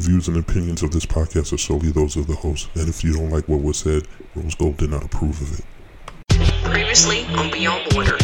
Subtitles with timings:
[0.00, 3.04] The views and opinions of this podcast are solely those of the host, and if
[3.04, 5.64] you don't like what was said, Rose Gold did not approve of it.
[6.64, 8.16] Previously on Beyond Border.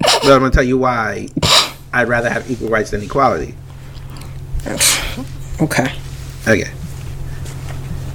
[0.00, 1.28] But I'm gonna tell you why
[1.92, 3.54] I'd rather have equal rights than equality.
[5.60, 5.92] Okay.
[6.48, 6.70] Okay.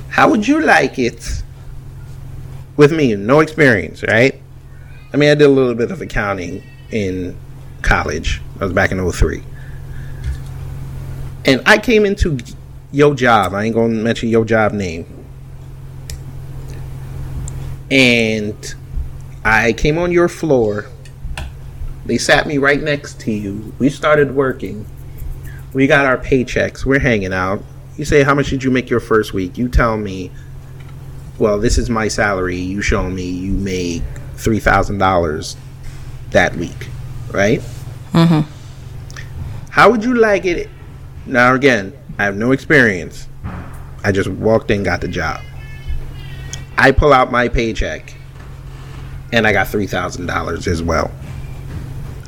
[0.10, 1.44] How would you like it
[2.76, 3.16] with me?
[3.16, 4.42] No experience, right?
[5.14, 7.38] I mean, I did a little bit of accounting in
[7.84, 8.42] college.
[8.60, 9.44] I was back in 03.
[11.46, 12.38] And I came into
[12.92, 13.54] your job.
[13.54, 15.06] I ain't gonna mention your job name.
[17.92, 18.76] And
[19.44, 20.88] I came on your floor.
[22.06, 23.74] They sat me right next to you.
[23.78, 24.88] We started working.
[25.74, 26.86] We got our paychecks.
[26.86, 27.64] We're hanging out.
[27.98, 29.58] You say, How much did you make your first week?
[29.58, 30.32] You tell me,
[31.38, 32.58] Well, this is my salary.
[32.58, 34.04] You show me you made
[34.36, 35.56] $3,000
[36.32, 36.88] that week,
[37.32, 37.62] right?
[38.14, 38.50] Mm-hmm.
[39.70, 40.70] How would you like it?
[41.26, 43.28] Now, again, I have no experience.
[44.04, 45.42] I just walked in, got the job.
[46.78, 48.14] I pull out my paycheck,
[49.32, 51.12] and I got $3,000 as well.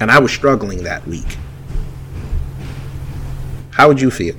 [0.01, 1.37] And I was struggling that week.
[3.71, 4.35] How would you feel?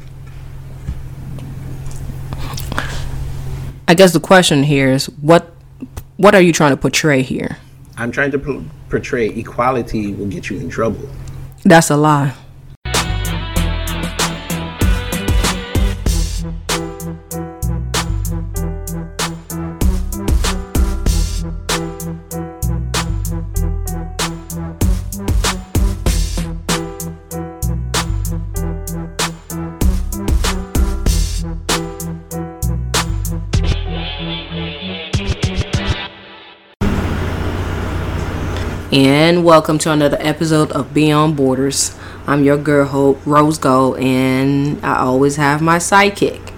[3.87, 5.55] I guess the question here is what
[6.17, 7.57] what are you trying to portray here?
[7.97, 11.09] I'm trying to p- portray equality will get you in trouble.
[11.65, 12.35] That's a lie.
[38.99, 41.97] And welcome to another episode of Beyond Borders.
[42.27, 46.53] I'm your girl Hope Rose Gold, and I always have my sidekick.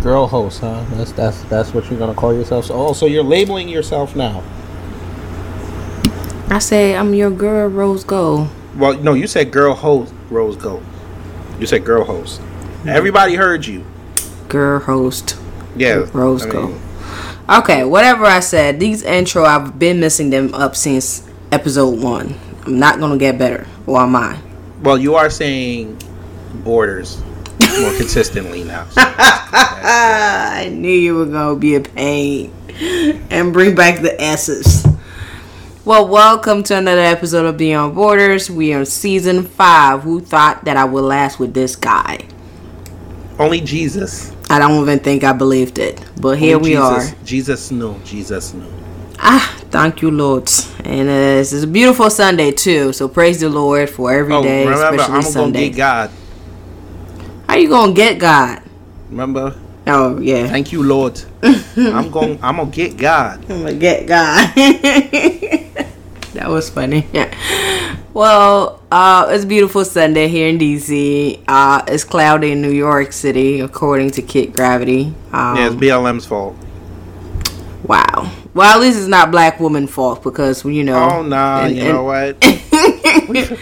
[0.00, 0.84] Girl host, huh?
[0.90, 2.66] That's that's that's what you're gonna call yourself.
[2.66, 4.44] So, oh, so you're labeling yourself now?
[6.50, 8.48] I say I'm your girl Rose Gold.
[8.76, 10.84] Well, no, you said girl host Rose Gold.
[11.58, 12.40] You said girl host.
[12.42, 12.90] Mm-hmm.
[12.90, 13.84] Everybody heard you.
[14.48, 15.36] Girl host
[15.74, 16.80] Yeah, Rose I mean, Gold.
[17.48, 22.34] Okay, whatever I said, these intro I've been missing them up since episode one.
[22.64, 24.38] I'm not gonna get better, or am I?
[24.82, 25.98] Well, you are saying
[26.64, 27.20] borders
[27.80, 28.84] more consistently now.
[28.88, 32.50] so- I knew you were gonna be a pain
[33.30, 34.86] and bring back the S's.
[35.84, 38.50] Well, welcome to another episode of Beyond Borders.
[38.50, 40.00] We are in season five.
[40.02, 42.26] Who thought that I would last with this guy?
[43.38, 44.33] Only Jesus.
[44.50, 47.24] I don't even think I believed it, but here Only we Jesus, are.
[47.24, 47.98] Jesus knew.
[48.04, 48.66] Jesus knew.
[49.18, 50.48] Ah, thank you, Lord.
[50.84, 52.92] And uh, this is a beautiful Sunday too.
[52.92, 55.68] So praise the Lord for every Oh, day, remember, especially I'm gonna Sunday.
[55.70, 56.10] get God.
[57.48, 58.62] How you gonna get God?
[59.10, 59.54] Remember?
[59.86, 61.20] Oh yeah, Thank you, Lord.
[61.76, 62.38] I'm going.
[62.42, 63.40] I'm gonna get God.
[63.50, 64.50] I'm gonna get God.
[66.34, 67.06] that was funny.
[68.14, 71.42] Well, uh, it's a beautiful Sunday here in DC.
[71.48, 75.12] Uh, it's cloudy in New York City, according to Kid Gravity.
[75.32, 76.54] Um, yeah, it's BLM's fault.
[77.82, 78.30] Wow.
[78.54, 81.10] Well, at least it's not black woman fault because you know.
[81.10, 82.36] Oh nah, and- you and- know what?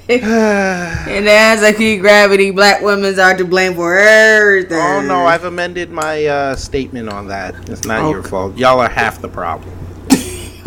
[0.10, 4.76] And as a Kid Gravity, black women are to blame for everything.
[4.76, 7.54] Oh no, I've amended my uh, statement on that.
[7.70, 8.56] It's not your fault.
[8.56, 9.72] Y'all are half the problem.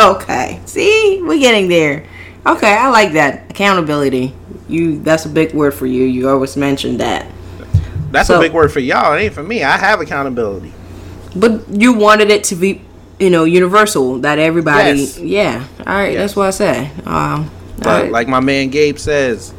[0.04, 0.60] Okay.
[0.66, 2.06] See, we're getting there.
[2.46, 4.34] Okay, I like that accountability.
[4.68, 6.04] You, that's a big word for you.
[6.04, 7.28] You always mentioned that.
[8.12, 9.14] That's So- a big word for y'all.
[9.16, 9.64] It ain't for me.
[9.64, 10.74] I have accountability.
[11.36, 12.82] But you wanted it to be,
[13.20, 15.00] you know, universal that everybody.
[15.00, 15.18] Yes.
[15.20, 15.68] Yeah.
[15.80, 16.14] All right.
[16.14, 16.20] Yes.
[16.20, 17.08] That's what I said.
[17.08, 17.50] Um.
[17.78, 18.12] But all right.
[18.12, 19.54] like my man Gabe says,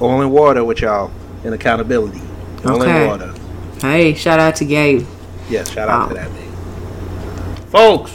[0.00, 1.10] oil and water with y'all
[1.44, 2.20] and accountability.
[2.64, 2.90] Oil Okay.
[2.90, 3.34] and water.
[3.80, 5.06] hey, shout out to Gabe.
[5.50, 6.20] Yes, shout out to Wow.
[6.22, 7.66] that man.
[7.66, 8.12] Folks,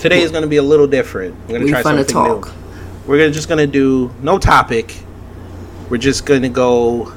[0.00, 1.34] today is going to be a little different.
[1.42, 2.46] We're going We to try finna something talk.
[2.46, 2.52] new.
[3.06, 4.94] We're gonna, just going to do no topic.
[5.88, 7.12] We're just going to go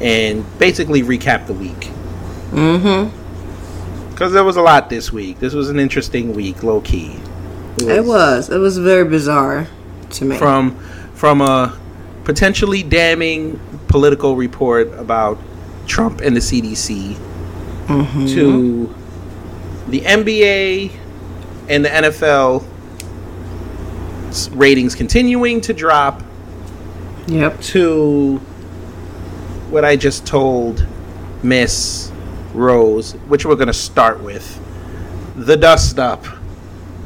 [0.00, 1.90] and basically recap the week.
[2.50, 4.10] Mm-hmm.
[4.10, 5.40] Because there was a lot this week.
[5.40, 7.16] This was an interesting week, low key.
[7.78, 8.48] It was.
[8.50, 9.66] It was very bizarre
[10.10, 10.36] to me.
[10.38, 10.76] from
[11.14, 11.76] from a
[12.24, 15.38] potentially damning political report about
[15.86, 17.16] Trump and the CDC
[17.86, 18.26] Mm-hmm.
[18.28, 18.94] to
[19.88, 20.90] the NBA
[21.68, 22.64] and the NFL
[24.52, 26.22] ratings continuing to drop
[27.26, 27.60] Yep.
[27.62, 28.36] to
[29.70, 30.86] what I just told
[31.42, 32.10] Miss
[32.52, 34.60] Rose, which we're going to start with
[35.36, 36.24] the dust up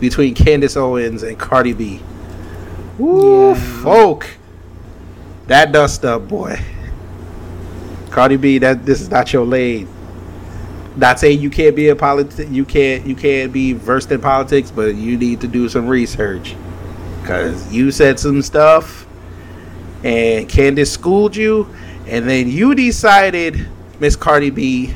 [0.00, 2.00] between Candace Owens and Cardi B.
[2.98, 3.54] Woo, Yeah.
[3.82, 4.26] folk.
[5.46, 6.60] That dust up, boy.
[8.10, 9.88] Cardi B, that this is not your lane.
[10.98, 14.72] Not saying you can't be a politi- you can't you can't be versed in politics,
[14.72, 16.56] but you need to do some research.
[17.24, 19.06] Cause you said some stuff
[20.02, 21.68] and Candace schooled you,
[22.06, 23.68] and then you decided,
[24.00, 24.94] Miss Cardi B,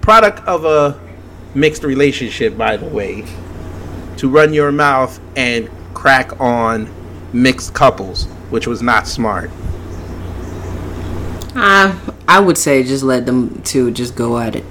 [0.00, 1.00] product of a
[1.54, 3.24] mixed relationship, by the way,
[4.18, 6.92] to run your mouth and crack on
[7.32, 9.50] mixed couples, which was not smart.
[11.54, 14.64] Uh, I would say just let them two just go at it.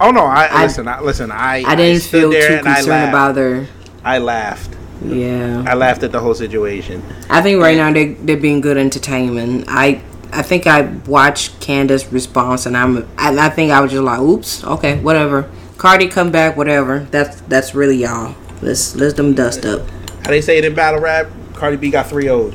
[0.00, 0.88] Oh no, I, I- listen.
[0.88, 3.66] I, listen, I I didn't feel too concerned about their.
[4.04, 4.76] I laughed.
[5.04, 5.64] Yeah.
[5.66, 7.02] I laughed at the whole situation.
[7.28, 9.66] I think right now they they're being good entertainment.
[9.68, 10.02] I
[10.32, 14.20] I think I watched Candace's response and I'm and I think I was just like,
[14.20, 15.50] oops, okay, whatever.
[15.78, 17.00] Cardi come back, whatever.
[17.10, 18.34] That's that's really y'all.
[18.62, 19.88] Let's let's them dust up.
[20.24, 22.54] How they say it in battle rap, Cardi B got 3 0'd.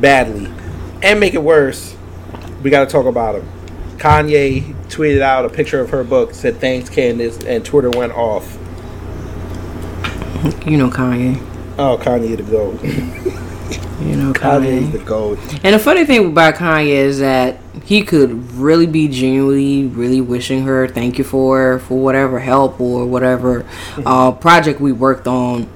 [0.00, 0.50] Badly.
[1.02, 1.94] And make it worse,
[2.62, 3.48] we got to talk about him.
[4.02, 8.58] Kanye tweeted out a picture of her book, said thanks, Candace, and Twitter went off.
[10.66, 11.40] You know Kanye.
[11.78, 12.82] Oh, Kanye the GOAT.
[14.02, 14.92] You know Kanye Kanye.
[14.92, 15.38] the GOAT.
[15.62, 20.64] And the funny thing about Kanye is that he could really be genuinely, really wishing
[20.64, 23.64] her thank you for for whatever help or whatever
[24.04, 25.68] uh, project we worked on.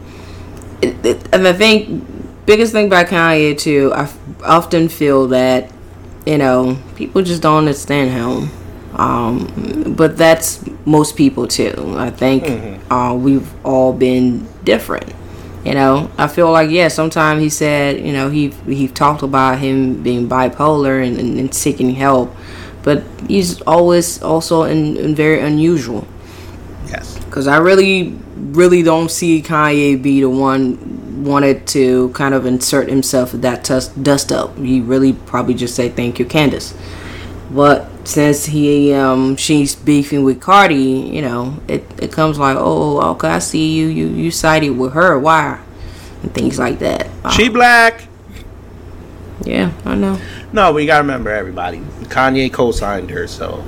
[0.83, 2.05] It, it, and I think
[2.45, 4.13] biggest thing about Kanye too, I
[4.45, 5.71] often feel that
[6.27, 8.51] you know people just don't understand him.
[8.99, 11.95] Um, but that's most people too.
[11.99, 15.13] I think uh, we've all been different.
[15.65, 16.89] You know, I feel like yeah.
[16.89, 21.55] Sometimes he said, you know, he he talked about him being bipolar and, and, and
[21.55, 22.35] seeking help,
[22.83, 26.07] but he's always also in, in very unusual.
[26.87, 27.19] Yes.
[27.31, 30.79] Cause I really, really don't see Kanye be the one
[31.27, 33.65] wanted to kind of insert himself with that
[34.03, 34.57] dust up.
[34.57, 36.75] He really probably just say thank you, Candace.
[37.51, 40.75] But since he um she's beefing with Cardi,
[41.15, 44.93] you know, it, it comes like, oh, okay, I see you, you you sided with
[44.95, 45.61] her, why,
[46.23, 47.09] and things like that.
[47.33, 48.09] She Um, black.
[49.45, 50.19] yeah, I know.
[50.53, 51.79] No, we gotta remember everybody.
[52.05, 53.65] Kanye co-signed her, so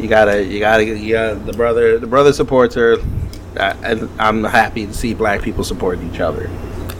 [0.00, 1.36] you gotta, you gotta, you gotta.
[1.36, 2.96] The brother, the brother supports her,
[3.56, 6.50] and I'm happy to see black people support each other.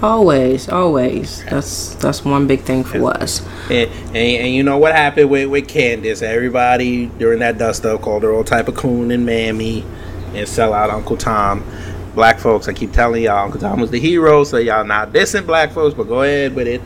[0.02, 1.44] Always, always.
[1.44, 3.40] That's that's one big thing for us.
[3.70, 6.20] And, and, and you know what happened with, with Candace?
[6.20, 9.84] Everybody during that dust up called her all type of coon and mammy
[10.34, 11.64] and sell out Uncle Tom.
[12.14, 15.46] Black folks, I keep telling y'all, Uncle Tom was the hero, so y'all not dissing
[15.46, 16.80] black folks, but go ahead with it.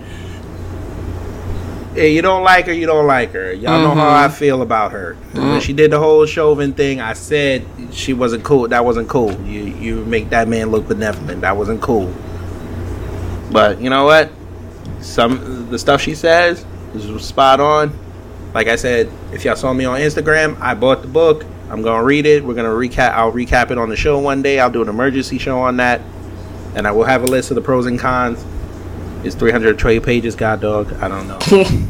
[1.98, 3.52] Hey, you don't like her, you don't like her.
[3.52, 4.34] Y'all know how I mm-hmm.
[4.36, 5.16] feel about her.
[5.32, 5.48] Mm-hmm.
[5.48, 8.68] When she did the whole Chauvin thing, I said she wasn't cool.
[8.68, 9.32] That wasn't cool.
[9.42, 11.40] You you make that man look benevolent.
[11.40, 12.14] That wasn't cool.
[13.50, 14.30] But you know what?
[15.00, 16.64] Some the stuff she says
[16.94, 17.98] is spot on.
[18.54, 21.44] Like I said, if y'all saw me on Instagram, I bought the book.
[21.68, 22.44] I'm gonna read it.
[22.44, 23.10] We're gonna recap.
[23.10, 24.60] I'll recap it on the show one day.
[24.60, 26.00] I'll do an emergency show on that,
[26.76, 28.44] and I will have a list of the pros and cons.
[29.24, 30.92] It's 320 pages, God dog.
[30.94, 31.38] I don't know.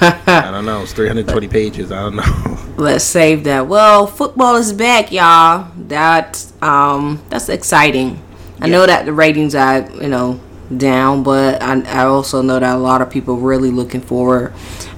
[0.00, 0.82] I don't know.
[0.82, 1.92] It's 320 pages.
[1.92, 2.58] I don't know.
[2.76, 3.66] Let's save that.
[3.66, 5.70] Well, football is back, y'all.
[5.76, 8.22] That's um that's exciting.
[8.60, 10.40] I know that the ratings are, you know,
[10.74, 14.52] down, but I, I also know that a lot of people really looking forward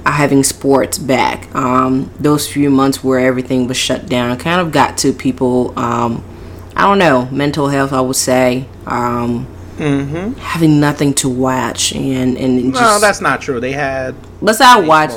[0.04, 1.54] having sports back.
[1.54, 5.78] Um, those few months where everything was shut down kind of got to people.
[5.78, 6.24] Um,
[6.74, 7.92] I don't know, mental health.
[7.92, 9.46] I would say um,
[9.78, 13.60] having nothing to watch and and just no, that's not true.
[13.60, 15.12] They had let's not watch.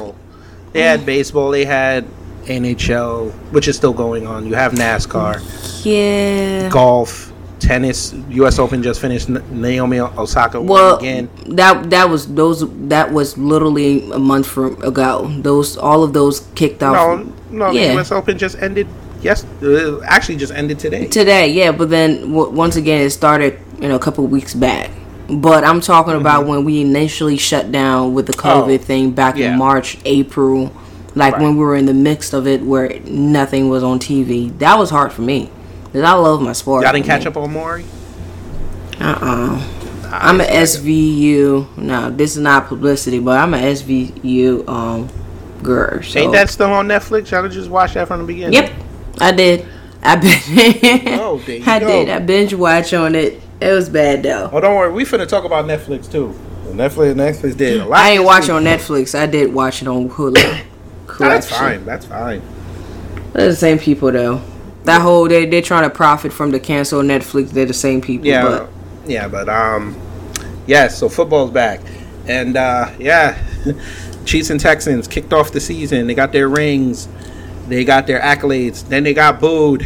[0.73, 1.51] They had baseball.
[1.51, 2.05] They had
[2.45, 4.47] NHL, which is still going on.
[4.47, 5.41] You have NASCAR,
[5.85, 6.69] Yeah.
[6.69, 8.13] golf, tennis.
[8.29, 8.59] U.S.
[8.59, 9.29] Open just finished.
[9.29, 11.29] Naomi Osaka won Well, again.
[11.47, 15.27] that that was those that was literally a month from ago.
[15.41, 17.87] Those all of those kicked off No, no, yeah.
[17.87, 18.11] the U.S.
[18.11, 18.87] Open just ended.
[19.21, 21.05] Yes, uh, actually just ended today.
[21.07, 21.47] today.
[21.51, 24.89] Yeah, but then w- once again it started you know a couple of weeks back.
[25.29, 28.83] But I'm talking about when we initially shut down with the COVID Mm-hmm.
[28.83, 29.53] Oh, thing back yeah.
[29.53, 30.73] in March, April,
[31.15, 31.41] like Right.
[31.41, 34.57] when we were in the midst of it where nothing was on TV.
[34.59, 35.49] That was hard for me.
[35.93, 36.83] 'Cause I love my sport.
[36.83, 37.83] Y'all didn't catch up on Maury.
[38.99, 39.61] Uh uh
[40.13, 41.67] I'm an SVU.
[41.77, 45.09] No, this is not publicity, but I'm an SVU um
[45.63, 46.01] girl.
[46.03, 46.19] So.
[46.19, 47.31] Ain't that still on Netflix?
[47.31, 48.53] Y'all could just watch that from the beginning.
[48.53, 48.71] Yep,
[49.19, 49.65] I did.
[50.03, 51.19] I been.
[51.19, 52.09] Oh, I did.
[52.09, 53.39] I binge watch on it.
[53.61, 54.49] It was bad though.
[54.51, 54.91] Oh, don't worry.
[54.91, 56.33] We finna talk about Netflix too.
[56.65, 57.99] Netflix, Netflix did a lot.
[57.99, 59.17] I ain't watch on Netflix.
[59.17, 60.63] I did watch it on Hulu.
[61.19, 61.85] That's fine.
[61.85, 62.41] That's fine.
[63.33, 64.41] They're the same people though.
[64.85, 67.49] That whole they they're trying to profit from the cancel Netflix.
[67.49, 68.25] They're the same people.
[68.25, 68.69] Yeah, But
[69.05, 69.99] yeah, but um,
[70.65, 70.87] yeah.
[70.87, 71.81] So football's back,
[72.27, 73.37] and uh, yeah,
[74.25, 76.07] Chiefs and Texans kicked off the season.
[76.07, 77.07] They got their rings,
[77.67, 78.87] they got their accolades.
[78.87, 79.85] Then they got booed.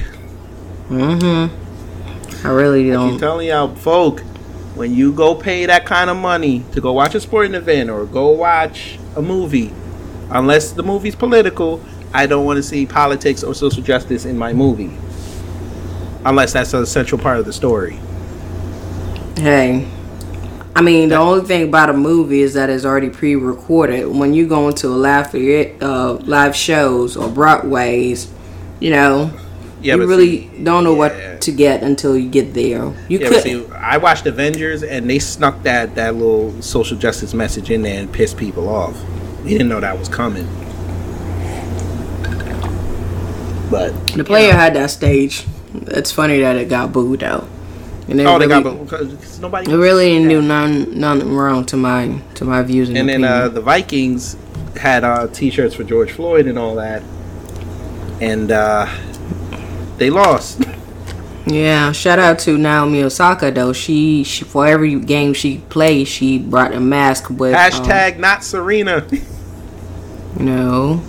[2.46, 3.20] I really I'm don't.
[3.20, 4.20] telling y'all, folk,
[4.76, 8.06] when you go pay that kind of money to go watch a sporting event or
[8.06, 9.74] go watch a movie,
[10.30, 11.84] unless the movie's political,
[12.14, 14.96] I don't want to see politics or social justice in my movie.
[16.24, 18.00] Unless that's a central part of the story.
[19.38, 19.88] Hey,
[20.76, 24.08] I mean the only thing about a movie is that it's already pre-recorded.
[24.08, 25.34] When you go into a live
[25.82, 28.32] uh, live shows or Broadways,
[28.80, 29.32] you know,
[29.86, 30.98] Yeah, you really don't know yeah.
[30.98, 32.92] what to get until you get there.
[33.08, 33.44] You Yeah, could.
[33.44, 38.00] see, I watched Avengers and they snuck that that little social justice message in there
[38.00, 39.00] and pissed people off.
[39.44, 40.48] They didn't know that was coming.
[43.70, 45.46] But The player had that stage.
[45.88, 47.48] It's funny that it got booed out.
[48.08, 49.72] And it oh, they really, got because nobody.
[49.72, 53.24] It really didn't do none nothing wrong to my to my views and, And then
[53.24, 54.38] uh, the Vikings
[54.76, 57.02] had uh, T-shirts for George Floyd and all that,
[58.22, 58.86] and uh,
[59.98, 60.64] they lost.
[61.46, 63.74] yeah, shout out to Naomi Osaka though.
[63.74, 68.44] She she for every game she played, she brought a mask with um, Hashtag not
[68.44, 69.06] Serena.
[70.40, 71.02] no.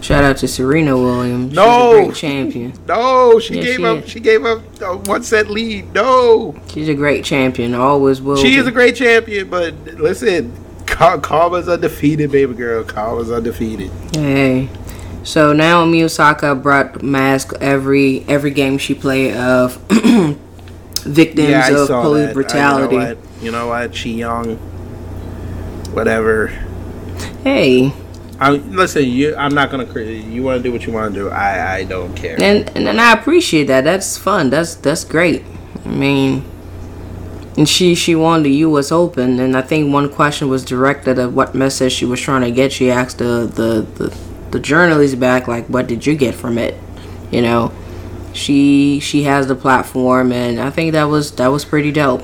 [0.00, 1.52] Shout out to Serena Williams.
[1.52, 1.92] No.
[1.92, 2.72] She's a great champion.
[2.88, 3.98] no, she Yeah, gave she up.
[3.98, 4.08] is.
[4.10, 5.92] She gave up a one set lead.
[5.94, 7.74] No, She's a great champion.
[7.74, 8.36] Always will.
[8.36, 9.50] she is a great champion.
[9.50, 10.54] But listen,
[10.86, 12.82] Ka- Karma's undefeated, baby girl.
[12.82, 13.90] Karma's undefeated.
[14.14, 14.70] Hey.
[15.22, 19.76] So Naomi Osaka brought mask every every game she played of
[21.04, 22.34] victims yeah, of police that.
[22.34, 22.96] brutality.
[22.96, 23.42] Uh, you, know what?
[23.42, 23.94] you know what?
[23.94, 24.56] She young.
[25.92, 26.48] Whatever.
[27.42, 27.92] Hey,
[28.38, 29.04] I listen.
[29.04, 29.84] You, I'm not gonna.
[30.00, 31.28] You want to do what you want to do.
[31.28, 32.40] I, I don't care.
[32.40, 33.84] and, and and I appreciate that.
[33.84, 34.50] That's fun.
[34.50, 35.44] That's that's great.
[35.84, 36.44] I mean,
[37.56, 38.90] and she she won the U.S.
[38.90, 42.50] Open, and I think one question was directed at what message she was trying to
[42.50, 42.72] get.
[42.72, 44.16] She asked the the the,
[44.50, 46.74] the journalist back like, "What did you get from it?"
[47.30, 47.72] You know,
[48.32, 52.22] she she has the platform, and I think that was that was pretty dope.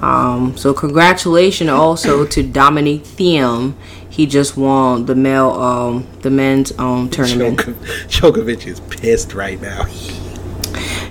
[0.00, 3.74] Um, so congratulations also to Dominic Thiem.
[4.08, 7.58] He just won the male um the men's um tournament.
[7.58, 7.74] Djoko-
[8.08, 9.86] Djokovic is pissed right now.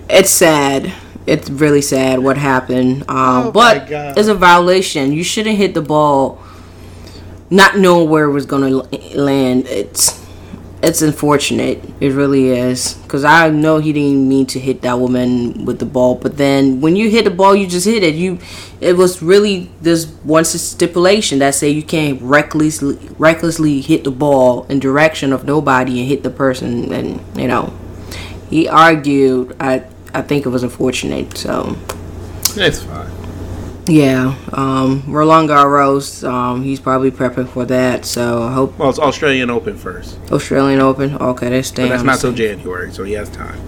[0.09, 0.91] It's sad.
[1.25, 3.03] It's really sad what happened.
[3.09, 5.13] Um, Oh but it's a violation.
[5.13, 6.41] You shouldn't hit the ball
[7.49, 9.67] not knowing where it was going to land.
[9.67, 10.20] It's
[10.83, 11.83] it's unfortunate.
[11.99, 12.95] It really is.
[12.95, 16.15] Because I know he didn't mean to hit that woman with the ball.
[16.15, 18.15] But then when you hit the ball, you just hit it.
[18.15, 18.39] You,
[18.79, 24.65] It was really this one stipulation that say you can't recklessly, recklessly hit the ball
[24.69, 26.91] in direction of nobody and hit the person.
[26.91, 27.73] And, you know,
[28.49, 29.55] he argued.
[29.59, 29.83] I,
[30.13, 31.37] I think it was unfortunate.
[31.37, 31.77] So,
[32.55, 33.10] It's fine.
[33.87, 34.35] Yeah.
[34.53, 38.05] Um, Roland Garros, um, he's probably prepping for that.
[38.05, 41.15] So I hope Well, it's Australian Open first, Australian Open.
[41.15, 43.59] Okay, they're but that's not till January, so he has time.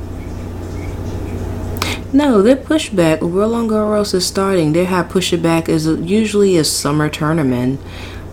[2.13, 3.19] No, they push back.
[3.21, 4.73] Roland Garros is starting.
[4.73, 7.79] They have push it back as a, usually a summer tournament,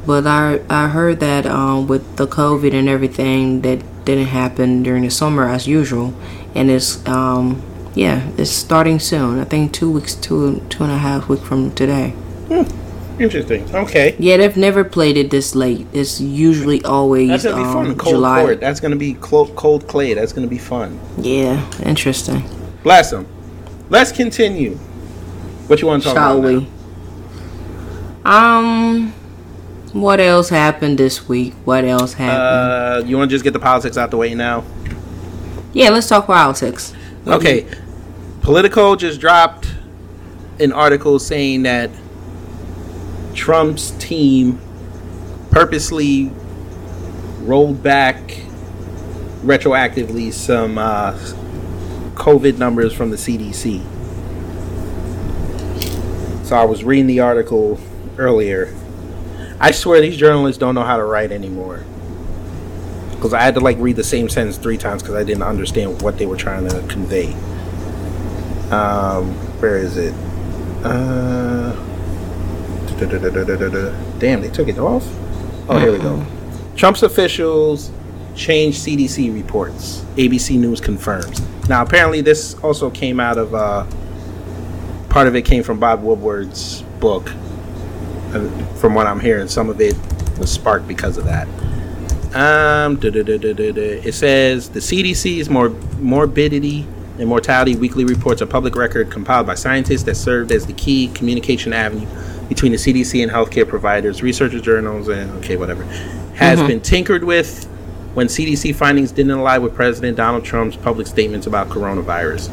[0.06, 5.04] but I I heard that um, with the COVID and everything that didn't happen during
[5.04, 6.12] the summer as usual,
[6.54, 7.62] and it's um
[7.94, 9.40] yeah it's starting soon.
[9.40, 12.10] I think two weeks, two two and a half week from today.
[12.48, 12.62] Hmm.
[13.20, 13.62] Interesting.
[13.74, 14.16] Okay.
[14.18, 15.86] Yeah, they've never played it this late.
[15.92, 17.98] It's usually always That's gonna be um, fun.
[17.98, 18.42] Cold July.
[18.42, 18.60] court.
[18.60, 20.14] That's gonna be cold, cold clay.
[20.14, 20.98] That's gonna be fun.
[21.18, 22.42] Yeah, interesting.
[22.82, 23.26] Bless him.
[23.90, 24.76] Let's continue.
[25.66, 26.62] What you want to talk Shall about?
[26.62, 26.66] we?
[28.24, 29.12] Um,
[29.92, 31.52] what else happened this week?
[31.64, 33.04] What else happened?
[33.04, 34.64] Uh, you want to just get the politics out the way now?
[35.72, 36.94] yeah, let's talk politics.
[37.26, 37.66] Okay.
[38.40, 39.68] Politico just dropped
[40.58, 41.90] an article saying that
[43.34, 44.58] Trump's team
[45.50, 46.30] purposely
[47.40, 48.16] rolled back
[49.42, 51.12] retroactively some uh,
[52.14, 53.82] COVID numbers from the CDC.
[56.44, 57.80] So I was reading the article
[58.18, 58.74] earlier.
[59.58, 61.84] I swear these journalists don't know how to write anymore.
[63.20, 66.00] Because I had to like read the same sentence three times because I didn't understand
[66.00, 67.34] what they were trying to convey.
[68.70, 70.14] Um, where is it?
[70.82, 71.76] Uh.
[74.18, 75.06] Damn, they took it off.
[75.68, 76.24] Oh, here we go.
[76.76, 77.90] Trump's officials
[78.34, 80.00] change CDC reports.
[80.16, 81.42] ABC News confirms.
[81.68, 83.86] Now, apparently, this also came out of uh,
[85.10, 87.28] part of it came from Bob Woodward's book.
[88.80, 89.94] From what I'm hearing, some of it
[90.38, 91.46] was sparked because of that.
[92.34, 96.86] Um, it says the CDC's mor- morbidity
[97.18, 101.08] and mortality weekly reports a public record compiled by scientists that served as the key
[101.08, 102.06] communication avenue
[102.48, 105.84] between the CDC and healthcare providers, researchers, journals, and okay, whatever,
[106.34, 107.66] has been tinkered with
[108.14, 112.50] when CDC findings didn't align with President Donald Trump's public statements about coronavirus.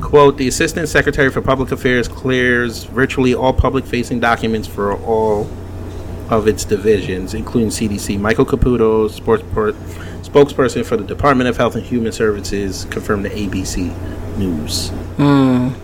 [0.00, 5.50] Quote, the Assistant Secretary for Public Affairs clears virtually all public facing documents for all
[6.30, 8.18] of its divisions, including CDC.
[8.18, 9.72] Michael Caputo, sports per-
[10.22, 13.94] spokesperson for the Department of Health and Human Services, confirmed to ABC
[14.36, 14.90] News.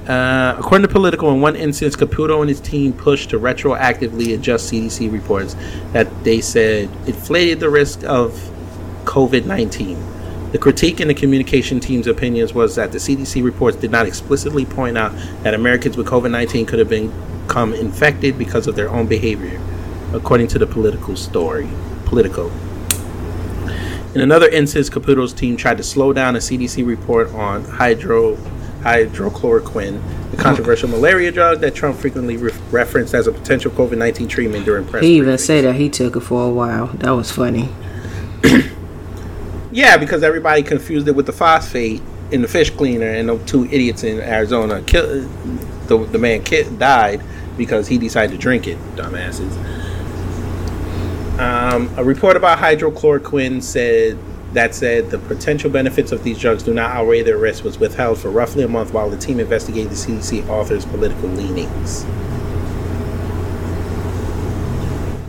[0.09, 4.73] Uh, according to Politico, in one instance, Caputo and his team pushed to retroactively adjust
[4.73, 5.57] CDC reports
[5.93, 8.33] that they said inflated the risk of
[9.05, 9.97] COVID 19.
[10.53, 14.67] The critique in the communication team's opinions was that the CDC reports did not explicitly
[14.67, 15.13] point out
[15.45, 19.59] that Americans with COVID 19 could have become infected because of their own behavior,
[20.15, 21.69] according to the political story.
[22.07, 22.51] Politico.
[24.15, 28.37] In another instance, Caputo's team tried to slow down a CDC report on hydro,
[28.83, 34.29] hydrochloroquine, the controversial malaria drug that Trump frequently re- referenced as a potential COVID 19
[34.29, 35.03] treatment during press.
[35.03, 36.89] He even said that he took it for a while.
[36.89, 37.69] That was funny.
[39.73, 43.65] Yeah, because everybody confused it with the phosphate in the fish cleaner, and the two
[43.65, 45.23] idiots in Arizona kill
[45.87, 47.23] the the man ki- died
[47.57, 48.77] because he decided to drink it.
[48.97, 49.51] Dumbasses.
[51.39, 54.19] Um, a report about hydrochloroquine said
[54.53, 58.19] that said the potential benefits of these drugs do not outweigh their risk was withheld
[58.19, 62.05] for roughly a month while the team investigated the CDC author's political leanings.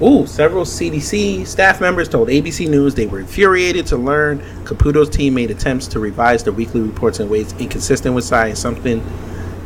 [0.01, 5.35] Ooh, several CDC staff members told ABC News they were infuriated to learn Caputo's team
[5.35, 9.01] made attempts to revise their weekly reports in ways inconsistent with science, something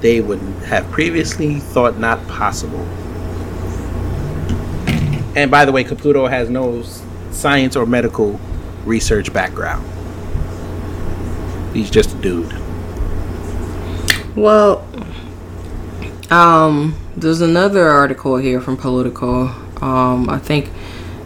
[0.01, 2.85] they would have previously thought not possible.
[5.37, 6.81] And by the way, Caputo has no
[7.29, 8.39] science or medical
[8.85, 9.85] research background.
[11.75, 12.51] He's just a dude.
[14.35, 14.83] Well,
[16.31, 19.49] um, there's another article here from Politico.
[19.79, 20.71] Um, I think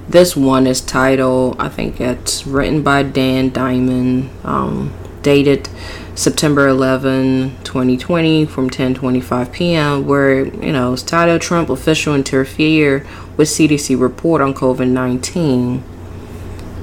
[0.10, 5.70] this one is titled, I think it's written by Dan Diamond, um, dated
[6.14, 10.06] September 11, 2020 from 10:25 p.m.
[10.06, 13.06] where, you know, it's titled Trump official interfere
[13.38, 15.82] with CDC report on COVID-19.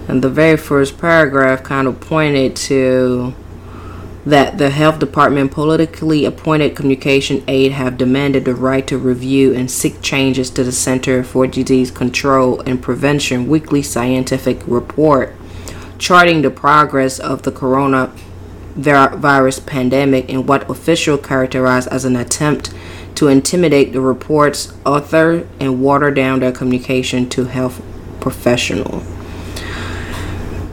[0.08, 3.34] And the very first paragraph kind of pointed to
[4.24, 9.70] that the health department politically appointed communication aide have demanded the right to review and
[9.70, 15.34] seek changes to the Center for Disease Control and Prevention weekly scientific report
[15.98, 17.50] charting the progress of the
[18.78, 22.72] coronavirus pandemic in what officials characterized as an attempt
[23.16, 27.82] to intimidate the report's author and water down their communication to health
[28.20, 29.02] professional.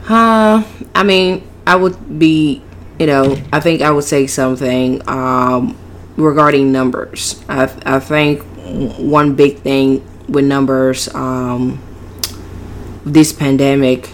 [0.08, 0.62] Uh,
[0.94, 2.62] I mean, I would be,
[2.98, 5.76] you know, I think I would say something um,
[6.16, 7.42] regarding numbers.
[7.48, 8.42] I, I think
[8.98, 11.82] one big thing with numbers, um,
[13.04, 14.08] this pandemic,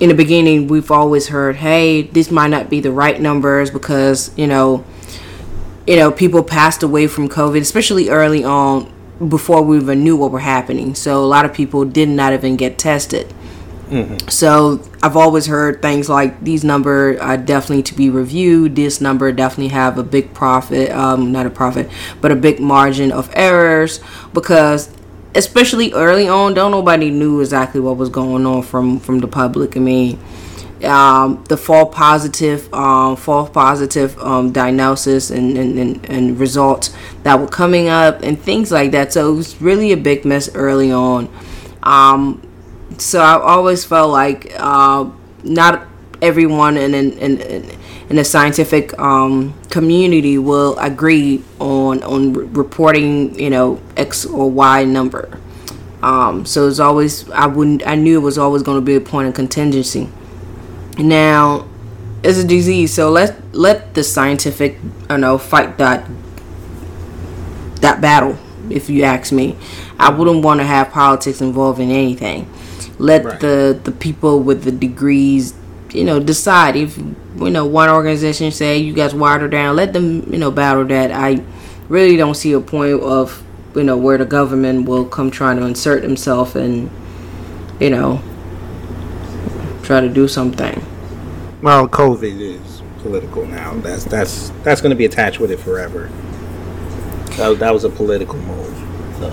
[0.00, 4.36] in the beginning, we've always heard, hey, this might not be the right numbers because,
[4.36, 4.84] you know,
[5.86, 8.92] you know, people passed away from COVID, especially early on
[9.28, 10.94] before we even knew what were happening.
[10.94, 13.32] So a lot of people did not even get tested.
[14.30, 18.76] So I've always heard things like these number are definitely to be reviewed.
[18.76, 23.12] This number definitely have a big profit, um, not a profit, but a big margin
[23.12, 24.00] of errors
[24.32, 24.90] because
[25.34, 29.76] especially early on, don't nobody knew exactly what was going on from from the public.
[29.76, 30.18] I mean,
[30.84, 37.38] um, the false positive, um, false positive um, diagnosis and, and, and, and results that
[37.38, 39.12] were coming up and things like that.
[39.12, 41.28] So it was really a big mess early on.
[41.82, 42.42] Um,
[42.98, 45.08] so I always felt like uh,
[45.42, 45.86] not
[46.22, 47.40] everyone in in, in
[48.10, 54.50] in the scientific um, community will agree on on re- reporting you know X or
[54.50, 55.38] Y number.
[56.02, 59.00] Um, so it's always I wouldn't I knew it was always going to be a
[59.00, 60.10] point of contingency.
[60.98, 61.66] Now,
[62.22, 64.78] it's a disease, so let let the scientific
[65.10, 66.06] you know fight that
[67.80, 68.36] that battle.
[68.70, 69.56] If you ask me,
[69.98, 72.48] I wouldn't want to have politics involved in anything.
[72.98, 73.40] Let Right.
[73.40, 75.54] the the people with the degrees,
[75.94, 79.76] you know, decide if you know one organization say you guys water down.
[79.76, 81.12] Let them you know battle that.
[81.12, 81.42] I
[81.88, 83.42] really don't see a point of
[83.74, 86.90] you know where the government will come trying to insert himself and
[87.80, 88.20] you know
[89.82, 90.84] try to do something.
[91.62, 93.74] Well, COVID is political now.
[93.74, 96.10] That's that's that's going to be attached with it forever.
[97.36, 98.74] That, that was a political move.
[99.18, 99.28] So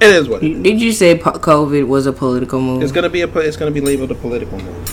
[0.00, 0.62] it is what it is.
[0.62, 2.82] Did you say po- COVID was a political move?
[2.82, 4.85] It's going to be a it's going to be labeled a political move.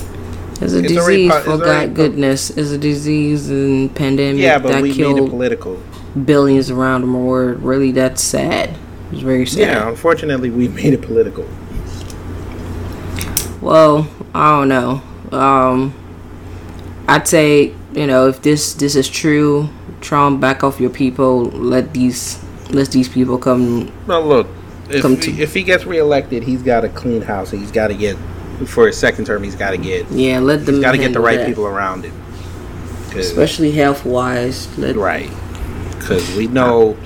[0.61, 2.49] It's a it's disease, po- for God po- goodness.
[2.51, 5.81] It's a disease and pandemic Yeah, but that we made it killed political.
[6.25, 7.61] billions around the world.
[7.61, 8.69] Really, that's sad.
[9.11, 9.59] It's very sad.
[9.59, 11.45] Yeah, unfortunately, we made it political.
[13.61, 15.01] Well, I don't know.
[15.37, 15.93] Um,
[17.07, 19.69] I'd say you know if this this is true,
[20.01, 21.45] Trump back off your people.
[21.45, 23.91] Let these let these people come.
[24.07, 24.47] Well, look,
[24.89, 27.51] if Come he, to- if he gets reelected, he's got to clean house.
[27.51, 28.17] He's got to get
[28.67, 29.43] for his second term.
[29.43, 30.81] He's got to get Yeah, let them.
[30.81, 31.47] got to get the right that.
[31.47, 32.13] people around him.
[33.17, 34.67] especially health wise.
[34.77, 35.29] Right,
[35.99, 36.97] because we know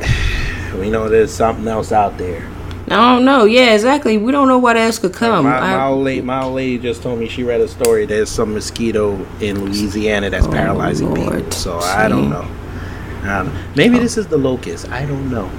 [0.78, 2.46] we know there's something else out there.
[2.88, 3.46] I don't know.
[3.46, 4.16] Yeah, exactly.
[4.16, 5.44] We don't know what else could come.
[5.44, 8.06] my, I- old lady, my old lady just told me she read a story.
[8.06, 11.32] There's some mosquito in Louisiana that's Oh, paralyzing Lord.
[11.34, 11.50] people.
[11.50, 12.30] So I don't See.
[12.30, 12.48] know.
[13.24, 13.60] I don't know.
[13.74, 14.88] Maybe this is the locust.
[14.90, 15.50] I don't know.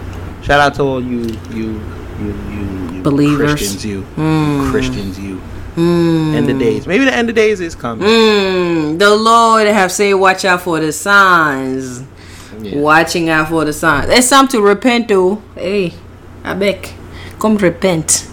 [0.42, 1.20] Shout out to all you
[1.52, 1.82] you
[2.22, 3.52] you you, you Believers.
[3.54, 4.72] Christians, you Mm.
[4.72, 5.42] Christians, you.
[5.76, 6.34] Mm.
[6.36, 6.88] End of days.
[6.88, 8.08] Maybe the end of days is coming.
[8.08, 12.04] Mm, the Lord have said, "Watch out for the signs."
[12.60, 12.78] Yeah.
[12.80, 14.10] Watching out for the signs.
[14.10, 15.42] It's time to repent though.
[15.56, 15.94] Hey,
[16.44, 16.90] I beg,
[17.40, 18.26] come repent.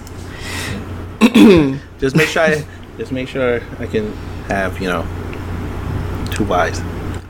[1.99, 2.43] Just make sure.
[2.43, 2.65] I,
[2.99, 4.13] just make sure I can
[4.49, 5.05] have you know
[6.31, 6.81] two wives.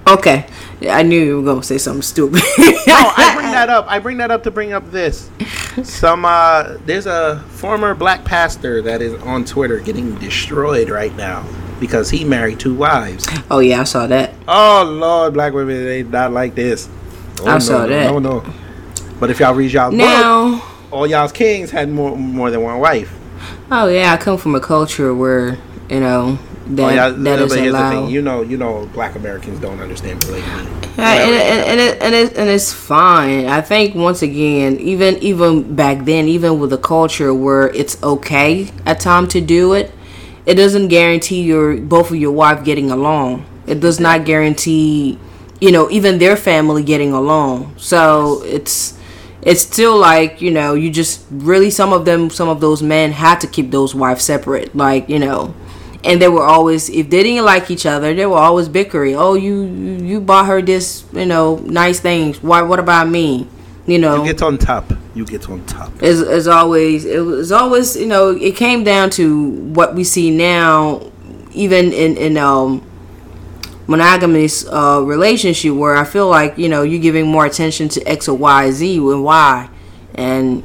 [0.06, 0.46] Okay,
[0.88, 2.42] I knew you were gonna say something stupid.
[2.86, 3.86] No, I bring that up.
[3.88, 5.30] I bring that up to bring up this.
[5.82, 11.44] Some uh there's a former black pastor that is on Twitter getting destroyed right now
[11.80, 13.26] because he married two wives.
[13.50, 14.34] oh yeah, I saw that.
[14.46, 16.88] Oh lord, black women they not like this.
[17.40, 18.10] Oh, I no, saw that.
[18.10, 18.44] No, no.
[19.18, 23.12] But if y'all read book, Now, all y'all's kings had more more than one wife.
[23.70, 25.56] oh yeah, I come from a culture where
[25.88, 27.90] you know Oh, that oh, yeah, that is allowed.
[27.90, 28.08] thing.
[28.08, 30.66] You know, you know, black Americans don't understand polygamy.
[30.96, 33.46] And, and, and, it, and, it, and it's fine.
[33.46, 38.70] I think once again, even even back then, even with a culture where it's okay
[38.86, 39.92] at time to do it,
[40.46, 43.44] it doesn't guarantee your both of your wife getting along.
[43.66, 45.18] It does not guarantee,
[45.60, 47.74] you know, even their family getting along.
[47.76, 48.98] So it's
[49.42, 53.12] it's still like you know you just really some of them some of those men
[53.12, 55.54] had to keep those wives separate like you know
[56.04, 59.16] and they were always if they didn't like each other they were always bickering.
[59.16, 62.42] Oh you you bought her this you know nice things.
[62.42, 63.48] Why what about me?
[63.86, 64.24] You know?
[64.24, 64.92] You get on top.
[65.14, 66.02] You get on top.
[66.02, 70.30] as, as always it was always you know it came down to what we see
[70.30, 71.10] now
[71.52, 72.82] even in in um
[73.86, 78.28] monogamous uh relationship where i feel like you know you're giving more attention to x
[78.28, 79.68] or y z and y.
[80.16, 80.62] And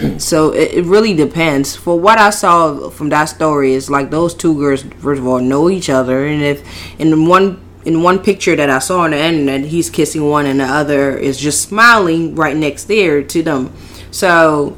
[0.18, 1.76] so it, it really depends.
[1.76, 5.40] For what i saw from that story is like those two girls first of all
[5.40, 6.26] know each other.
[6.26, 10.28] And if in one in one picture that i saw on the internet he's kissing
[10.28, 13.72] one and the other is just smiling right next there to them.
[14.10, 14.76] So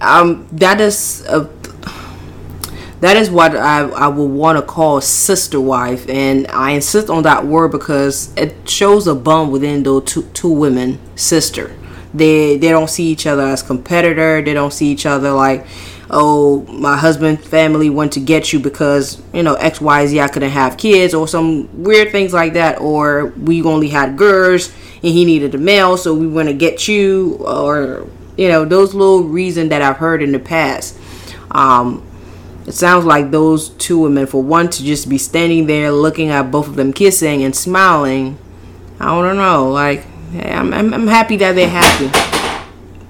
[0.00, 1.48] um that is a
[3.00, 6.08] that is what I, I would want to call sister wife.
[6.08, 10.50] And i insist on that word because it shows a bond within those two, two
[10.52, 11.74] women sister
[12.14, 15.66] they they don't see each other as competitor they don't see each other like
[16.10, 20.76] oh my husband family went to get you because you know xyz i couldn't have
[20.76, 25.54] kids or some weird things like that or we only had girls and he needed
[25.54, 29.80] a male so we want to get you or you know those little reasons that
[29.80, 30.98] i've heard in the past
[31.52, 32.06] um
[32.66, 36.50] it sounds like those two women, for one, to just be standing there looking at
[36.50, 38.38] both of them kissing and smiling.
[39.00, 39.68] I don't know.
[39.68, 42.06] Like, I'm, I'm, I'm happy that they're happy.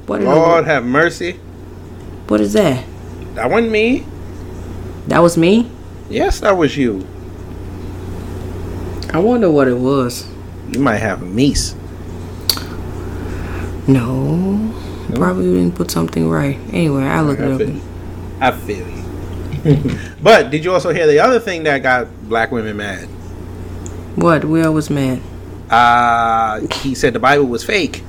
[0.07, 1.33] What, Lord have mercy.
[2.29, 2.85] what is that?
[3.35, 4.05] That wasn't me.
[5.07, 5.71] That was me?
[6.11, 7.07] Yes, that was you.
[9.13, 10.29] I wonder what it was.
[10.71, 11.75] You might have a niece.
[13.87, 14.75] No.
[15.15, 16.57] Probably didn't put something right.
[16.73, 17.75] Anyway, I look I it feel, up.
[17.75, 17.83] you.
[18.41, 19.99] I feel you.
[20.23, 23.07] but did you also hear the other thing that got black women mad?
[24.17, 24.45] What?
[24.45, 25.21] We always mad.
[25.73, 28.05] Uh, he said the Bible was fake.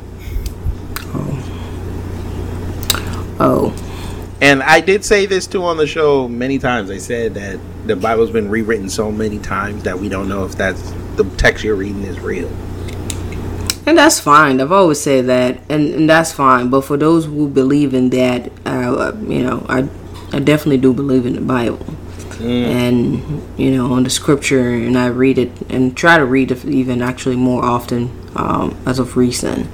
[3.39, 3.73] Oh.
[4.41, 6.91] And I did say this too on the show many times.
[6.91, 10.55] I said that the Bible's been rewritten so many times that we don't know if
[10.55, 12.49] that's the text you're reading is real.
[13.85, 14.61] And that's fine.
[14.61, 16.69] I've always said that, and, and that's fine.
[16.69, 19.89] But for those who believe in that, uh, you know, I,
[20.31, 21.85] I definitely do believe in the Bible,
[22.43, 26.65] and you know, on the Scripture, and I read it and try to read it
[26.65, 29.67] even actually more often um, as of recent.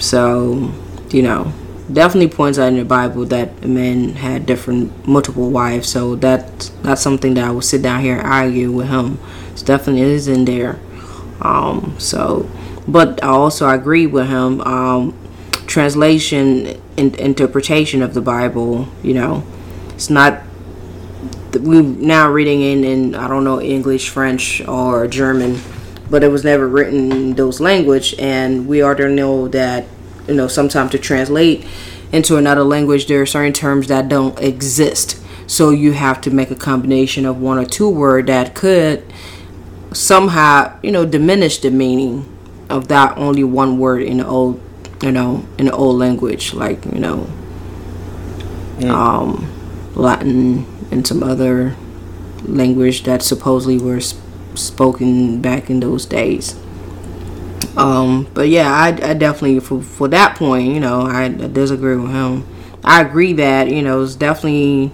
[0.00, 0.72] So,
[1.10, 1.52] you know,
[1.92, 5.88] definitely points out in the Bible that men had different multiple wives.
[5.88, 9.18] So that that's something that I would sit down here and argue with him.
[9.52, 10.78] It's definitely is in there.
[11.40, 12.48] Um, so,
[12.86, 14.60] but I also agree with him.
[14.62, 15.16] Um,
[15.66, 19.44] translation and interpretation of the Bible, you know,
[19.94, 20.42] it's not.
[21.58, 25.60] We now reading in in I don't know English, French, or German,
[26.08, 29.86] but it was never written in those language, and we already know that
[30.28, 31.66] you know sometimes to translate
[32.12, 35.20] into another language there are certain terms that don't exist.
[35.46, 39.04] So you have to make a combination of one or two word that could
[39.92, 42.26] somehow you know diminish the meaning
[42.68, 44.60] of that only one word in the old
[45.02, 47.28] you know in the old language like you know
[48.88, 49.50] um
[49.96, 51.76] latin and some other
[52.44, 54.18] language that supposedly were sp-
[54.54, 56.56] spoken back in those days
[57.76, 61.96] um, but yeah, I, I definitely for for that point, you know, I, I disagree
[61.96, 62.46] with him.
[62.82, 64.92] I agree that you know it's definitely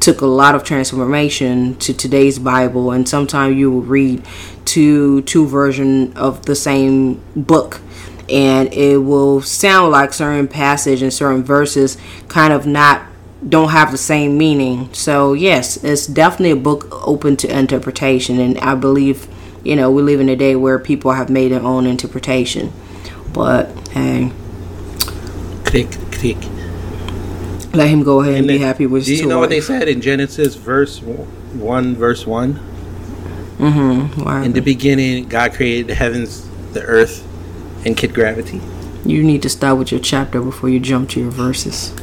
[0.00, 4.26] took a lot of transformation to today's Bible, and sometimes you will read
[4.64, 7.80] two two version of the same book,
[8.28, 11.96] and it will sound like certain passage and certain verses
[12.28, 13.06] kind of not
[13.46, 14.88] don't have the same meaning.
[14.92, 19.28] So yes, it's definitely a book open to interpretation, and I believe
[19.64, 22.70] you know, we live in a day where people have made their own interpretation.
[23.32, 24.30] But hey,
[25.64, 26.36] Click, click.
[27.72, 29.62] let him go ahead and, And be then- happy with Do you know what they
[29.62, 32.60] said in Genesis, verse one, verse one?
[33.58, 34.22] Mm-hmm.
[34.22, 34.44] Why?
[34.44, 37.26] In the beginning, God created the heavens, the earth,
[37.86, 38.60] and kid gravity.
[39.06, 41.94] You need to start with your chapter before you jump to your verses.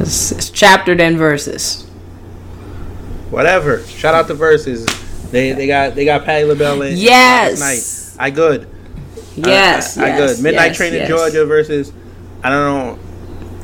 [0.00, 1.84] It's, it's chapter then verses.
[3.30, 3.82] Whatever.
[3.86, 4.86] Shout out to Verzuz.
[5.30, 7.60] They they got they got Patti LaBelle in Yes.
[7.60, 8.24] last night.
[8.24, 8.68] I good.
[9.36, 10.40] Yes, I, I, I good.
[10.42, 11.06] Midnight yes, Train in.
[11.06, 11.92] Georgia versus
[12.42, 12.64] I don't
[12.96, 12.98] know.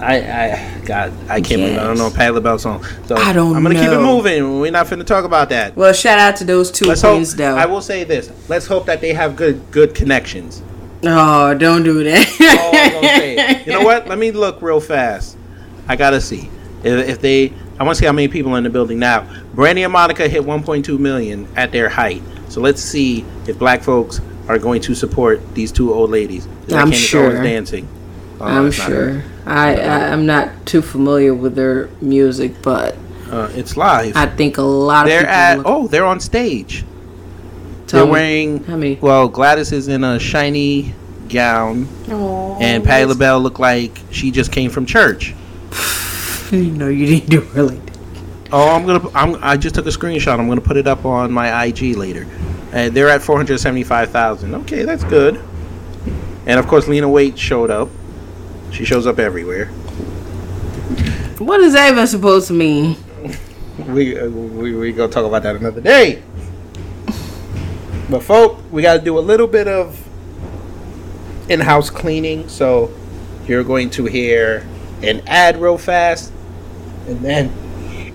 [0.01, 2.17] I I God I can't believe I don't know Yes.
[2.17, 2.85] Patti LaBelle song.
[3.07, 4.61] So I don't I'm gonna keep it moving.
[4.61, 5.75] We're not finna talk about that.
[5.77, 7.15] Well, shout out to those 2 Let's hope.
[7.15, 7.57] queens, though.
[7.57, 8.31] I will say this.
[8.49, 10.63] Let's hope that they have good good connections.
[11.05, 12.27] oh, don't do that.
[12.61, 13.65] all I'm gonna say.
[13.65, 14.07] You know what?
[14.09, 15.39] Let me look real fast.
[15.89, 16.49] I gotta see
[16.83, 17.53] if, if they.
[17.79, 19.27] I want to see how many people are in the building now.
[19.55, 22.23] Brandy and Monica hit 1.2 million at their height.
[22.49, 26.47] So let's see if black folks are going to support these two old ladies.
[26.47, 27.43] I'm Candace Owens sure.
[27.43, 27.89] dancing.
[28.41, 29.23] Oh, I'm it's her.
[29.23, 29.25] sure.
[29.47, 32.97] I, I I'm not too familiar with their music, but
[33.31, 34.17] Uh, it's live.
[34.17, 35.57] I think a lot of they're people at.
[35.59, 36.85] look- Oh, they're on stage.
[37.89, 38.11] tell they're me.
[38.13, 38.65] wearing.
[38.65, 38.99] How many?
[39.01, 40.95] Well, Gladys is in a shiny
[41.29, 45.35] gown, and Patti LaBelle looked like she just came from church.
[46.51, 47.81] You know, you didn't do it like.
[48.53, 49.09] Oh, I'm gonna.
[49.15, 50.39] I'm, I just took a screenshot.
[50.39, 52.29] I'm gonna put it up on my IG later.
[52.71, 54.55] And they're at 475,000.
[54.57, 55.41] Okay, that's good.
[56.47, 57.89] And of course, Lena Waithe showed up.
[58.71, 59.67] She shows up everywhere.
[61.39, 62.97] What is that even supposed to mean?
[63.89, 66.23] We uh, we we gonna talk about that another day.
[68.11, 69.99] But folk, we got to do a little bit of
[71.49, 72.49] in-house cleaning.
[72.49, 72.93] So
[73.47, 74.67] you're going to hear
[75.09, 76.33] an ad real fast,
[77.07, 77.53] and then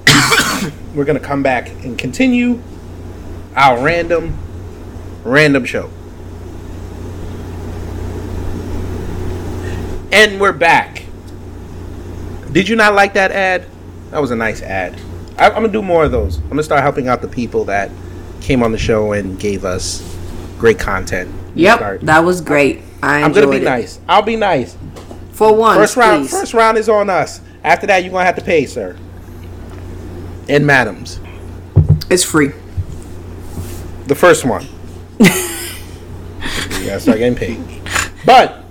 [0.96, 2.62] we're gonna come back and continue
[3.56, 4.38] our random
[5.24, 5.90] random show.
[10.12, 11.04] And we're back.
[12.52, 13.66] Did you not like that ad?
[14.10, 15.00] That was a nice ad.
[15.38, 16.40] I, I'm gonna do more of those.
[16.40, 17.92] I'm gonna start helping out the people that
[18.42, 20.02] came on the show and gave us
[20.58, 21.34] great content.
[21.56, 22.82] Yep, Start- that was great.
[23.04, 23.64] I I'm gonna be it.
[23.64, 24.00] nice.
[24.10, 24.76] I'll be nice.
[25.40, 26.24] For one, First round.
[26.24, 26.32] please.
[26.32, 27.40] First round is on us.
[27.64, 28.98] After that, you're gonna have to pay, sir.
[30.50, 31.22] And madams,
[32.10, 32.52] It's free.
[34.08, 34.68] the first one.
[35.18, 35.28] you
[36.86, 37.58] gotta start getting paid.
[38.26, 38.66] But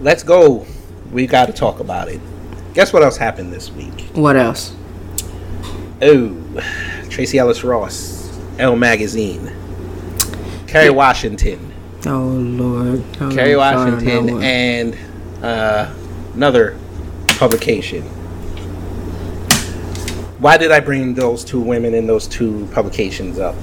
[0.00, 0.66] let's go.
[1.12, 2.20] We got to talk about it.
[2.74, 4.06] Guess what else happened this week?
[4.14, 4.74] What else?
[6.02, 6.36] Oh,
[7.10, 9.52] Tracee Ellis Ross, Elle Magazine,
[10.66, 11.72] Kerry Washington,
[12.04, 13.02] Oh Lord.
[13.20, 14.96] Oh, Kerry I'm Washington, and
[15.42, 15.92] uh,
[16.34, 16.76] another
[17.28, 18.02] publication.
[20.38, 23.56] Why did I bring those two women and those two publications up?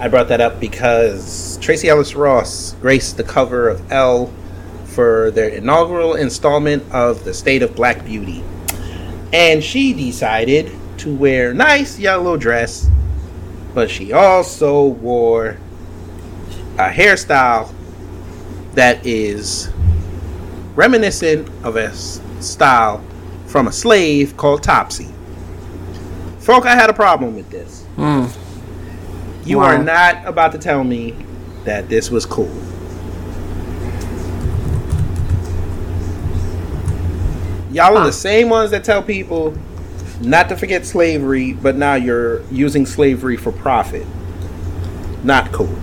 [0.00, 4.32] I brought that up because Tracee Ellis Ross graced the cover of Elle
[4.84, 8.42] for their inaugural installment of The State of Black Beauty.
[9.32, 12.90] And she decided to wear nice yellow dress,
[13.74, 15.56] but she also wore
[16.74, 17.72] a hairstyle
[18.74, 19.70] that is
[20.74, 23.04] reminiscent of a style
[23.46, 25.08] from a slave called Topsy.
[26.38, 27.84] Folk, I had a problem with this.
[27.96, 28.34] Mm.
[29.44, 29.64] You wow.
[29.64, 31.14] are not about to tell me
[31.64, 32.50] that this was cool.
[37.70, 38.00] Y'all huh.
[38.00, 39.56] are the same ones that tell people
[40.20, 44.06] not to forget slavery, but now you're using slavery for profit.
[45.22, 45.74] Not cool.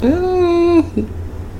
[0.00, 1.08] Mm,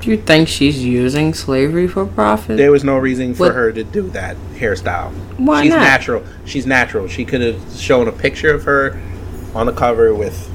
[0.01, 2.57] do you think she's using slavery for profit?
[2.57, 5.11] There was no reason for What- her to do that hairstyle.
[5.37, 5.79] Why She's not?
[5.81, 6.23] natural.
[6.45, 7.07] She's natural.
[7.07, 8.97] She could have shown a picture of her
[9.53, 10.49] on the cover with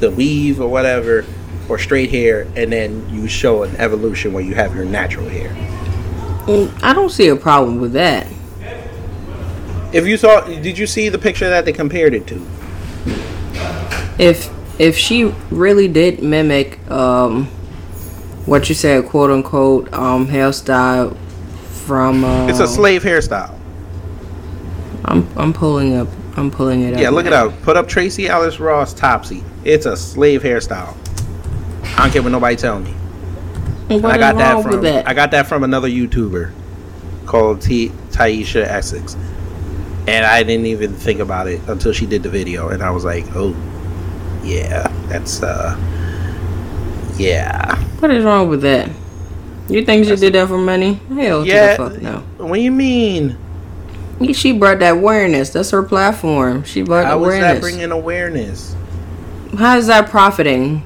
[0.00, 1.24] the weave or whatever,
[1.68, 5.50] or straight hair, and then you show an evolution where you have your natural hair.
[6.46, 8.26] Mm, I don't see a problem with that.
[9.92, 12.40] If you saw, did you see the picture that they compared it to?
[14.18, 17.46] If if she really did mimic um,
[18.46, 21.16] what you said, quote unquote, um, hairstyle
[21.86, 23.54] from uh, It's a slave hairstyle.
[25.04, 26.08] I'm I'm pulling up.
[26.36, 27.00] I'm pulling it up.
[27.00, 27.48] Yeah, look it now.
[27.48, 27.62] up.
[27.62, 29.42] Put up Tracee Ellis Ross Topsy.
[29.64, 30.96] It's a slave hairstyle.
[31.96, 32.94] I don't care what nobody tell me.
[33.90, 35.08] I got that from that?
[35.08, 36.52] I got that from another YouTuber
[37.26, 39.14] called T- Taisha Essex,
[40.06, 43.04] and I didn't even think about it until she did the video, and I was
[43.04, 43.56] like, oh,
[44.42, 45.76] yeah, that's uh,
[47.18, 48.88] yeah, What is wrong with that?
[49.68, 50.94] You think she did that for money?
[51.14, 51.76] Hell yeah.
[51.76, 52.20] fuck no.
[52.38, 53.36] What do you mean?
[54.32, 55.50] She brought that awareness.
[55.50, 56.64] That's her platform.
[56.64, 57.60] She brought How was that awareness.
[57.60, 58.74] bringing awareness?
[59.56, 60.82] How is that profiting?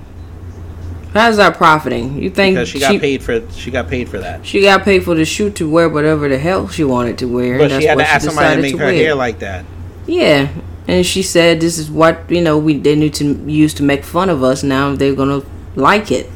[1.14, 2.20] How is that profiting?
[2.22, 4.44] You think Because she got paid for she got paid for that.
[4.46, 7.58] She got paid for the shoot to wear whatever the hell she wanted to wear.
[7.58, 8.94] But that's she had what to ask somebody to make her wear.
[8.94, 9.64] hair like that.
[10.06, 10.48] Yeah,
[10.88, 14.04] and she said this is what you know we they need to use to make
[14.04, 14.62] fun of us.
[14.62, 15.42] Now they're gonna
[15.76, 16.28] like it.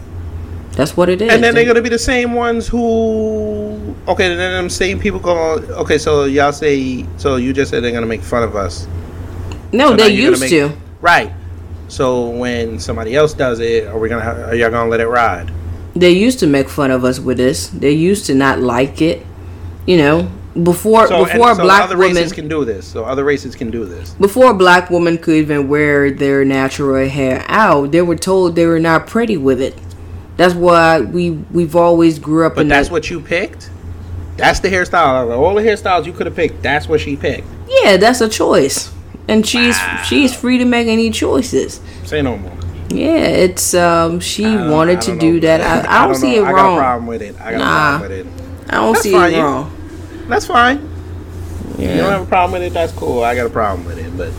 [0.72, 1.32] That's what it is.
[1.32, 5.54] And then they're gonna be the same ones who okay, then them same people go
[5.82, 8.86] okay, so y'all say so you just said they're gonna make fun of us.
[9.72, 10.72] no, So they you're used make- to.
[11.00, 11.32] Right.
[11.88, 15.50] So when somebody else does it, are we gonna are y'all gonna let it ride?
[15.94, 17.68] They used to make fun of us with this.
[17.68, 19.24] They used to not like it.
[19.86, 20.28] You know,
[20.62, 22.86] before So, before so black other races can do this.
[22.86, 24.10] So other races can do this.
[24.14, 28.66] before a black woman could even wear their natural hair out, they were told they
[28.66, 29.74] were not pretty with it.
[30.36, 32.92] That's why we we've always grew up But in that's that.
[32.92, 33.70] what you picked.
[34.36, 35.34] That's the hairstyle.
[35.36, 36.62] All the hairstyles you could have picked.
[36.62, 37.46] That's what she picked.
[37.68, 38.92] Yeah, that's a choice,
[39.28, 41.80] and she's she's free to make any choices.
[42.04, 42.52] Say no more.
[42.90, 45.60] Yeah, it's um she I don't- I wanted to don't do that.
[45.88, 46.44] I, I don't see know.
[46.44, 46.78] it I got a wrong.
[46.78, 47.34] problem with it.
[47.40, 47.64] I got Nah.
[47.64, 48.26] a problem with it.
[48.68, 49.75] I don't That's see fine, it wrong.
[50.28, 50.88] That's fine.
[51.78, 52.74] You don't have a problem with it.
[52.74, 53.22] That's cool.
[53.22, 54.32] I got a problem with it, but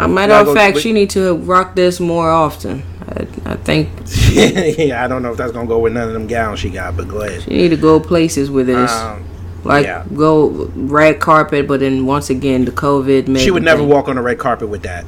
[0.00, 2.82] A matter of fact, she need to rock this more often.
[3.08, 3.88] I, I think
[4.30, 6.96] yeah, I don't know if that's gonna go with none of them gowns she got.
[6.96, 7.42] But go ahead.
[7.42, 8.90] she need to go places with this.
[8.92, 9.24] Um,
[9.64, 10.04] like yeah.
[10.14, 13.88] go red carpet, but then once again the COVID made she would never thing.
[13.88, 15.04] walk on the red carpet with that.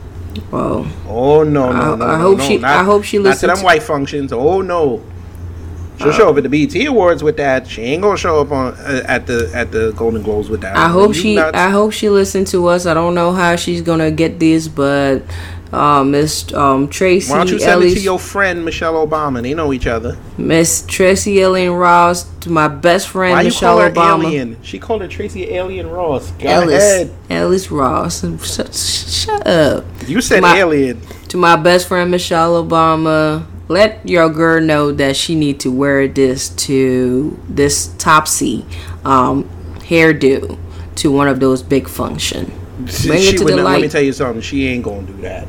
[0.51, 2.07] Well, Oh no, no, I- no!
[2.07, 4.33] I no, hope no, she- Not, I hope she Not to listens them white functions.
[4.33, 5.03] Oh no!
[6.01, 7.67] She'll show up at the BET Awards with that.
[7.69, 10.77] She ain't gonna show up on uh, at the at the Golden Globes with that.
[10.77, 11.57] I hope she nuts?
[11.57, 12.87] I hope she listened to us.
[12.87, 15.23] I don't know how she's gonna get this, but
[15.73, 19.41] um, Miss um, Tracee Why don't you send it to your friend Michelle Obama?
[19.43, 20.17] They know each other.
[20.37, 24.25] Miss Tracee Alien Ross, to my best friend Why you Michelle call her Obama.
[24.25, 24.57] alien?
[24.63, 26.31] She called her Tracee Alien Ross.
[26.33, 27.13] Go Ellis, ahead.
[27.29, 28.21] Ellis Ross.
[28.45, 29.85] Shut, shut up.
[30.09, 31.01] You said My- alien.
[31.29, 36.09] To my best friend Michelle Obama, let your girl know that she need to wear
[36.09, 38.67] this to this Topsy
[39.05, 39.45] um,
[39.79, 40.59] hairdo
[40.97, 42.51] to one of those big function.
[42.89, 44.43] She, Bring it to the not- Let me tell you something.
[44.43, 45.47] She ain't gonna do that.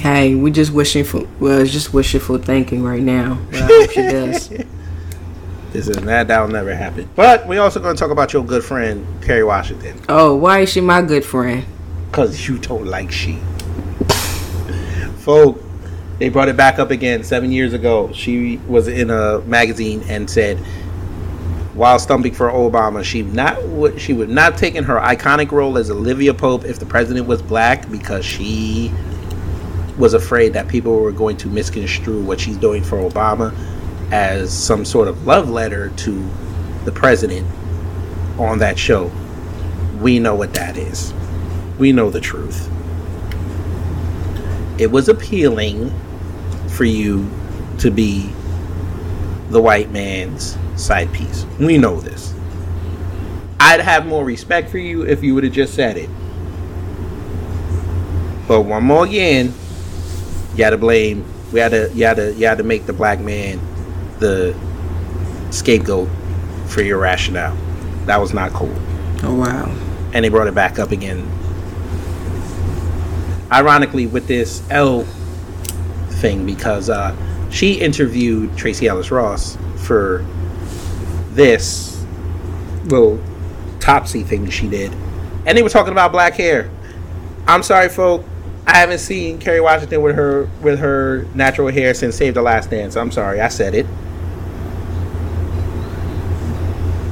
[0.00, 3.38] Hey, we just wishing for well, just wishful thinking right now.
[3.52, 4.48] But I hope she does.
[5.72, 6.26] This is that.
[6.26, 7.08] That'll never happen.
[7.14, 10.00] But we also gonna talk about your good friend Kerry Washington.
[10.08, 11.64] Oh, why is she my good friend?
[12.10, 13.38] Cause you don't like she.
[15.18, 15.62] Folk,
[16.18, 18.12] they brought it back up again seven years ago.
[18.12, 20.58] She was in a magazine and said,
[21.74, 25.90] while stumping for Obama, she not would she would not taken her iconic role as
[25.90, 28.92] Olivia Pope if the president was black because she
[29.96, 33.54] was afraid that people were going to misconstrue what she's doing for Obama
[34.10, 36.28] as some sort of love letter to
[36.84, 37.46] the president
[38.40, 39.10] on that show.
[40.00, 41.12] We know what that is.
[41.78, 42.68] We know the truth.
[44.78, 45.92] It was appealing
[46.78, 47.28] for you
[47.80, 48.30] to be
[49.50, 51.44] the white man's side piece.
[51.58, 52.32] We know this.
[53.58, 56.08] I'd have more respect for you if you would have just said it.
[58.46, 59.52] But one more again,
[60.54, 61.24] you had to blame.
[61.52, 63.58] We had to, you had to, you had to make the black man
[64.20, 64.54] the
[65.50, 66.08] scapegoat
[66.66, 67.56] for your rationale.
[68.06, 68.74] That was not cool
[69.22, 69.66] Oh wow.
[70.12, 71.28] and they brought it back up again.
[73.50, 75.04] Ironically, with this L
[76.18, 77.16] thing, because uh,
[77.50, 80.24] she interviewed Tracee Ellis Ross for
[81.32, 82.04] this
[82.84, 83.20] little
[83.80, 84.92] topsy thing she did,
[85.46, 86.70] and they were talking about black hair.
[87.46, 88.24] I'm sorry, folk.
[88.66, 92.68] I haven't seen Kerry Washington with her with her natural hair since Save the Last
[92.68, 92.96] Dance.
[92.96, 93.86] I'm sorry, I said it.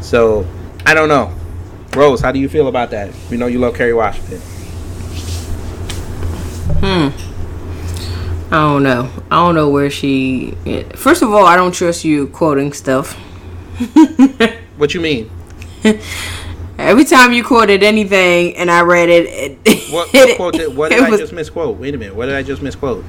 [0.02, 0.46] So,
[0.84, 1.32] I don't know.
[1.96, 3.10] Rose, how do you feel about that?
[3.30, 4.40] We know you love Kerry Washington.
[8.48, 9.10] I don't know.
[9.30, 10.52] I don't know where she.
[10.94, 13.14] First of all, I don't trust you quoting stuff.
[14.76, 15.30] What you mean?
[16.78, 20.90] Every time you quoted anything and I read it, it, What, what, quote did, what
[20.92, 21.78] did I was- just misquote?
[21.78, 22.14] Wait a minute.
[22.14, 23.02] What did I just misquote?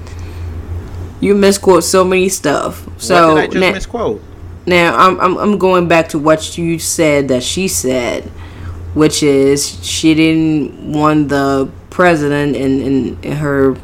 [1.20, 2.86] you misquote so many stuff.
[2.88, 4.22] what So did I just now, misquote?
[4.66, 8.24] now I'm, I'm I'm going back to what you said that she said,
[8.94, 13.76] which is she didn't want the president and her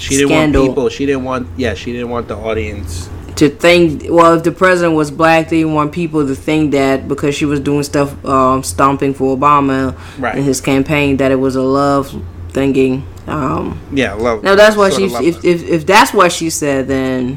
[0.00, 0.88] She didn't scandal want people.
[0.88, 1.48] She didn't want.
[1.56, 3.08] Yeah, she didn't want the audience.
[3.36, 4.04] to think.
[4.10, 7.44] Well, if the president was black, they didn't want people to think that because she
[7.44, 10.36] was doing stuff, um, stomping for Obama Right.
[10.36, 12.12] in his campaign, that it was a love
[12.52, 13.02] thingy.
[13.26, 14.42] Um, Yeah, love.
[14.42, 15.04] now that's what she.
[15.04, 17.36] If, if if that's what she said, then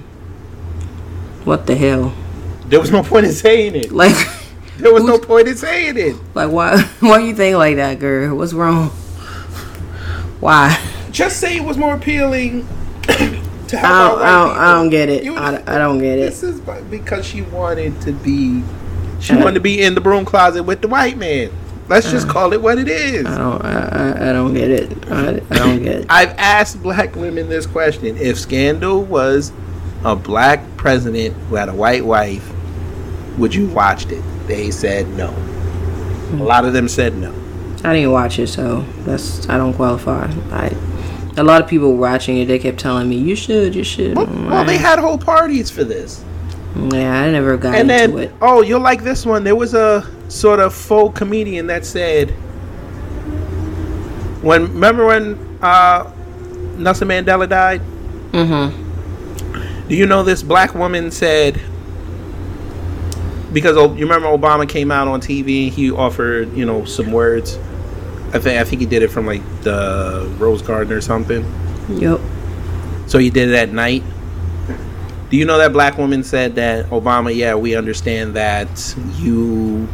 [1.45, 2.13] what the hell?
[2.69, 3.91] there was no point in saying it.
[3.91, 4.15] Like,
[4.79, 6.15] There was no point in saying it.
[6.33, 6.81] like why?
[6.99, 8.35] Why you think like that, girl?
[8.35, 8.89] What's wrong?
[10.39, 10.77] Why?
[11.13, 12.67] Just say it was more appealing
[13.03, 15.27] to have I don't, white I don't, I don't get it.
[15.37, 16.25] I, I don't get it.
[16.31, 16.59] This is
[16.89, 18.61] because she wanted to be.
[19.21, 19.37] She Uh.
[19.39, 21.51] wanted to be in the broom closet with the white man.
[21.87, 23.25] Let's just call it what it is.
[23.25, 23.63] I don't.
[23.63, 25.11] I, I, I don't get it.
[25.11, 26.05] I, I don't get it.
[26.09, 29.51] I've asked black women this question: If Scandal was
[30.03, 32.51] a black president who had a white wife,
[33.37, 34.23] would you watched it?
[34.47, 35.29] They said no.
[36.31, 37.31] A lot of them said no.
[37.83, 40.27] I didn't watch it, so that's I don't qualify.
[40.51, 40.69] I
[41.37, 42.45] a lot of people watching it.
[42.45, 44.15] They kept telling me you should, you should.
[44.15, 46.23] Well, well, they had whole parties for this.
[46.75, 48.31] yeah, I never got And into then, it.
[48.41, 49.43] oh, you'll like this one.
[49.43, 52.31] There was a sort of faux comedian that said,
[54.41, 56.11] when remember when uh,
[56.77, 57.81] Nelson Mandela died?
[58.31, 59.87] Mm-hmm.
[59.87, 61.59] Do you know this black woman said
[63.53, 67.57] because you remember Obama came out on TV, he offered you know some words.
[68.33, 71.45] I think I think he did it from like the Rose Garden or something.
[71.89, 72.19] Yep.
[73.05, 74.03] So he did it at night.
[75.29, 77.35] Do you know that black woman said that Obama?
[77.35, 79.87] Yeah, we understand that you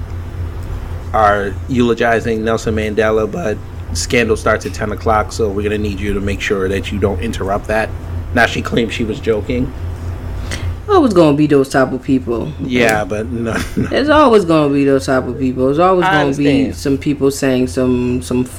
[1.14, 3.58] are eulogizing Nelson Mandela, but
[3.94, 7.00] scandal starts at ten o'clock, so we're gonna need you to make sure that you
[7.00, 7.90] don't interrupt that.
[8.34, 9.74] Now she claims she was joking.
[10.90, 12.52] Always gonna be those type of people.
[12.60, 13.84] Yeah, but no, no.
[13.88, 15.66] There's always gonna be those type of people.
[15.66, 18.50] There's always I gonna be some people saying some some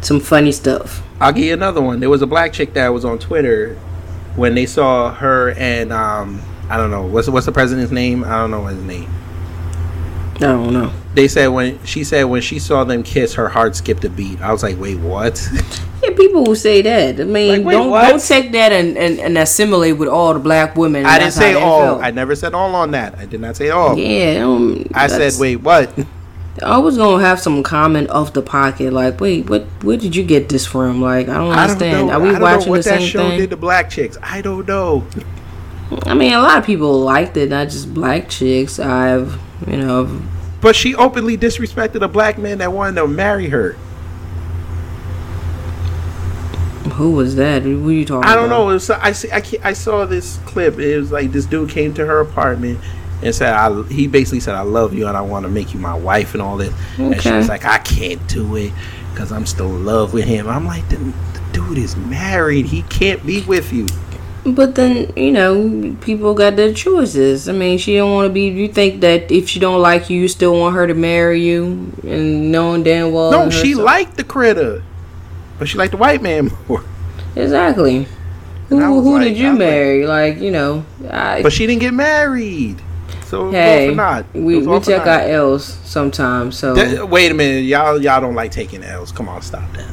[0.00, 1.02] some funny stuff.
[1.20, 2.00] I'll give you another one.
[2.00, 3.76] There was a black chick that was on Twitter
[4.36, 8.24] when they saw her and um I don't know what's what's the president's name?
[8.24, 9.10] I don't know his name.
[10.36, 10.92] I don't know.
[11.14, 14.40] They said when she said when she saw them kiss, her heart skipped a beat.
[14.40, 15.40] I was like, wait, what?
[16.08, 17.20] Yeah, people will say that.
[17.20, 18.08] I mean, Like, wait, don't what?
[18.08, 21.06] don't take that and, and, and assimilate with all the black women.
[21.06, 21.80] I didn't say all.
[21.80, 22.02] felt.
[22.02, 23.18] I never said all on that.
[23.18, 23.96] I did not say all.
[23.98, 25.92] yeah, um, I said, wait, what?
[26.62, 29.62] I was gonna have some comment off the pocket, like, "Wait, what?
[29.82, 32.06] Where did you get this from?" Like, I don't I don't understand.
[32.06, 32.12] know.
[32.14, 33.38] Are we I don't watching know what the that same show thing?
[33.40, 34.16] did to black chicks.
[34.22, 35.04] I don't know.
[36.06, 38.78] I mean, a lot of people liked it, not just black chicks.
[38.78, 39.36] I've,
[39.66, 40.22] you know,
[40.60, 43.74] But she openly disrespected a black man that wanted to marry her.
[46.94, 47.62] Who was that?
[47.62, 48.24] Who you talking?
[48.24, 48.30] About?
[48.30, 48.58] I don't about?
[48.58, 48.70] know.
[48.70, 50.78] It was, I, see, I, I saw this clip.
[50.78, 52.80] It was like this dude came to her apartment
[53.22, 55.80] and said, I, he basically said, I love you and I want to make you
[55.80, 56.74] my wife and all this.
[56.98, 58.72] And she was like, I can't do it
[59.12, 60.48] because I'm still in love with him.
[60.48, 62.66] I'm like, the, the dude is married.
[62.66, 63.86] He can't be with you.
[64.46, 67.48] But then you know, people got their choices.
[67.48, 68.48] I mean, she don't want to be.
[68.48, 71.90] You think that if she don't like you, you still want her to marry you,
[72.02, 73.30] and knowing damn well.
[73.30, 74.82] No, she liked the critter,
[75.58, 76.82] but she liked the white man more.
[77.36, 78.06] exactly.
[78.68, 80.06] Who who like- did you was like- marry?
[80.06, 82.76] Like you know, I, But she didn't get married.
[83.26, 86.56] So it hey, for we we check our L's sometimes.
[86.56, 89.12] So That- wait a minute, y'all y'all don't like taking L's.
[89.12, 89.84] Come on, stop that.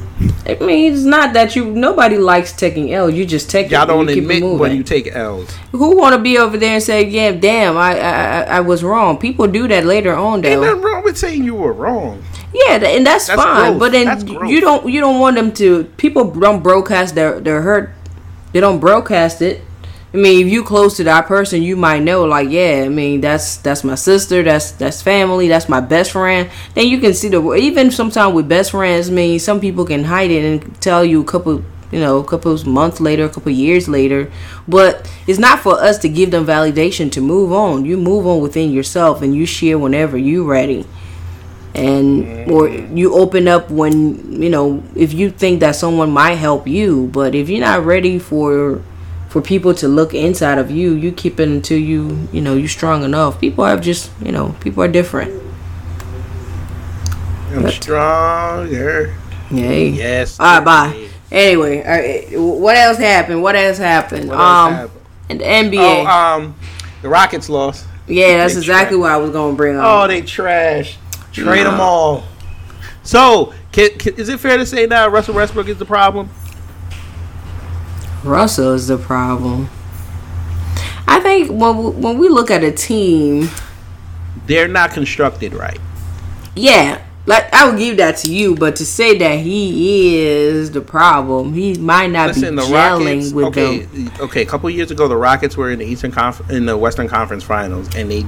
[0.46, 1.64] I mean, it's not that you.
[1.64, 3.14] Nobody likes taking L's.
[3.14, 3.86] You just take Y'all it.
[3.86, 5.50] don't it admit when you take L's.
[5.72, 9.16] Who want to be over there and say, "Yeah, damn, I, I I was wrong."
[9.18, 10.66] People do that later on, Ain't though.
[10.66, 12.22] nothing wrong with saying you were wrong.
[12.54, 13.78] Yeah, and that's, That's fine.
[13.78, 14.06] But then
[14.48, 15.84] you don't you don't want them to.
[15.96, 17.90] People don't broadcast their their hurt.
[18.52, 19.62] They don't broadcast it.
[20.14, 23.22] I mean, if you close to that person, you might know, like, yeah, I mean,
[23.22, 26.50] that's that's my sister, that's that's family, that's my best friend.
[26.74, 29.08] Then you can see the even sometimes with best friends.
[29.08, 32.24] I mean, some people can hide it and tell you a couple, you know, a
[32.24, 34.30] couple months later, a couple years later.
[34.68, 37.86] But it's not for us to give them validation to move on.
[37.86, 40.84] You move on within yourself, and you share whenever you're ready.
[41.74, 46.66] And or you open up when you know if you think that someone might help
[46.68, 48.82] you but if you're not ready for
[49.30, 52.68] for people to look inside of you you keep it until you you know you're
[52.68, 55.32] strong enough people have just you know people are different
[57.52, 59.14] I'm stronger.
[59.50, 59.88] Yay.
[59.90, 60.40] Yes.
[60.40, 64.72] all right bye anyway all right, what else happened what else happened What else um
[64.74, 65.00] happened?
[65.30, 66.54] and the nba Oh, um,
[67.02, 67.86] the Rockets lost.
[68.06, 70.96] yeah that's they exactly tra- what i was gonna bring up Oh, they trash.
[71.32, 72.24] Trade them all.
[73.02, 76.28] So, can, can, is it fair to say now Russell Westbrook is the problem?
[78.24, 79.68] Russell is the problem.
[81.08, 83.48] I think when we, when we look at a team,
[84.46, 85.80] They're not constructed right.
[86.54, 90.80] yeah, like I would give that to you, but to say that he is the
[90.80, 93.32] problem, he might not Listen, be the gelling Rockets.
[93.32, 94.12] with Okay, them.
[94.20, 94.42] okay.
[94.42, 97.42] A couple years ago, the Rockets were in the Eastern Conf- in the Western Conference
[97.44, 98.24] Finals, and they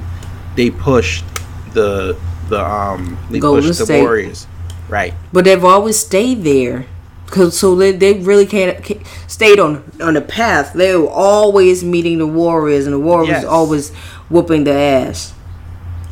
[0.56, 1.24] they pushed
[1.72, 2.16] the
[2.48, 4.46] the um they Golden pushed the Warriors.
[4.88, 5.14] Right.
[5.32, 6.86] But they've always stayed there,
[7.26, 10.72] cause so they, they really can't, can't stayed on on the path.
[10.74, 13.44] They were always meeting the Warriors, and the Warriors Yes.
[13.44, 13.94] always
[14.28, 15.32] whooping their ass.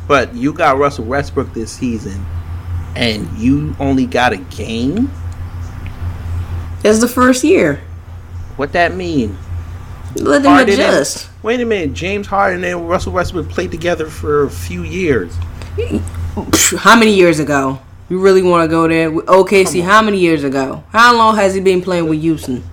[0.07, 2.25] But you got Russell Westbrook this season,
[2.95, 5.11] and you only got a game.
[6.81, 7.79] That's the first year.
[8.57, 9.37] What that mean?
[10.15, 11.29] Let them Harden and- adjust.
[11.41, 15.33] wait a minute, James Harden and Russell Westbrook played together for a few years.
[16.35, 17.79] How many years ago?
[18.09, 19.11] You really want to go there?
[19.11, 20.83] OKC, how many years ago?
[20.89, 22.63] How long has he been playing with Houston?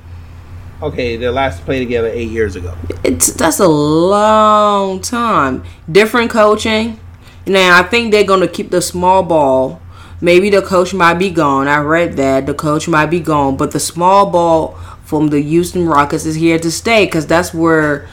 [0.83, 2.75] Okay, they last played together eight years ago.
[3.05, 5.63] It's that's a long time.
[5.91, 6.99] Different coaching.
[7.47, 9.83] Now I think they're gonna keep the small ball.
[10.23, 11.69] Maybe the coach might be gone.
[11.69, 15.87] I read that the coach might be gone, but the small ball from the Houston
[15.87, 18.09] Rockets is here to stay because that's where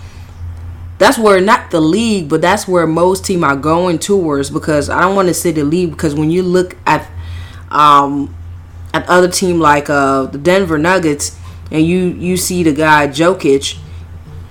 [0.97, 4.49] that's where not the league, but that's where most team are going towards.
[4.49, 7.09] Because I don't want to say the league because when you look at
[7.69, 8.35] um
[8.93, 11.37] at other team like uh the Denver Nuggets
[11.71, 13.77] and you you see the guy Jokic,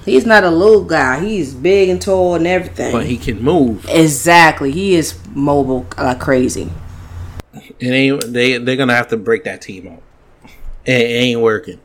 [0.04, 1.20] he's not a little guy.
[1.20, 2.92] He's big and tall and everything.
[2.92, 3.86] But he can move.
[3.88, 6.70] exactly, he is mobile like crazy.
[7.78, 10.02] It ain't they they're gonna have to break that team up.
[10.84, 11.80] It, it ain't working.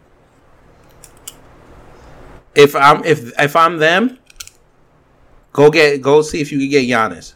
[2.53, 4.19] If I'm if if I'm them,
[5.53, 7.33] go get go see if you can get Giannis.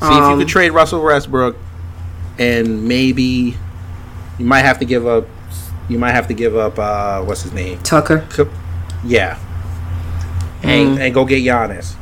[0.00, 1.56] See if you Um, could trade Russell Westbrook,
[2.38, 3.56] and maybe
[4.38, 5.26] you might have to give up.
[5.88, 6.78] You might have to give up.
[6.78, 7.78] uh What's his name?
[7.84, 8.24] Tucker.
[9.04, 9.36] Yeah,
[10.62, 10.68] Mm.
[10.68, 11.94] and and go get Giannis.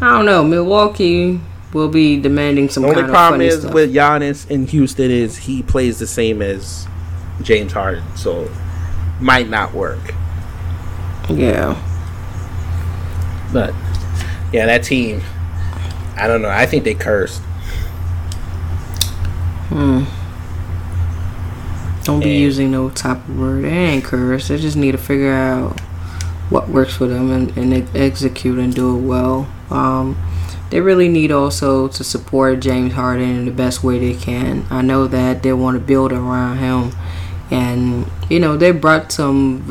[0.00, 0.42] I don't know.
[0.44, 1.40] Milwaukee
[1.72, 3.74] will be demanding some The only problem is stuff.
[3.74, 6.86] with Giannis in Houston is he plays the same as
[7.42, 8.48] James Harden, so
[9.20, 10.14] might not work.
[11.28, 11.76] yeah.
[13.52, 13.72] But
[14.52, 15.22] yeah, that team,
[16.16, 16.50] I don't know.
[16.50, 17.40] I think they cursed.
[19.68, 20.04] Hmm.
[22.04, 23.64] Don't be And- using no type of word.
[23.64, 24.48] They ain't cursed.
[24.48, 25.78] They just need to figure out
[26.48, 29.46] what works for them and, and execute and do it well.
[29.70, 30.16] Um,
[30.70, 34.66] they really need also to support James Harden in the best way they can.
[34.70, 36.92] I know that they want to build around him.
[37.50, 39.62] And, you know, they brought some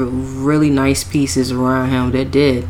[0.44, 2.12] really nice pieces around him.
[2.12, 2.68] They did.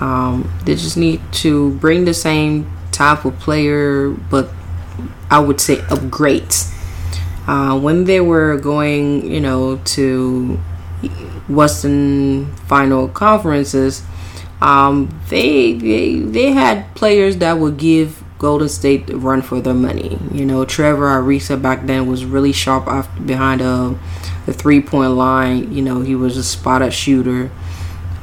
[0.00, 4.48] Um, they just need to bring the same type of player, but
[5.30, 6.74] I would say upgrades.
[7.46, 10.58] Uh, when they were going, you know, to
[11.48, 14.02] Western final conferences,
[14.60, 19.74] um, they, they they had players that would give Golden State a run for their
[19.74, 20.18] money.
[20.32, 23.94] You know, Trevor Ariza back then was really sharp off behind uh,
[24.46, 25.72] the three point line.
[25.72, 27.50] You know, he was a spot up shooter.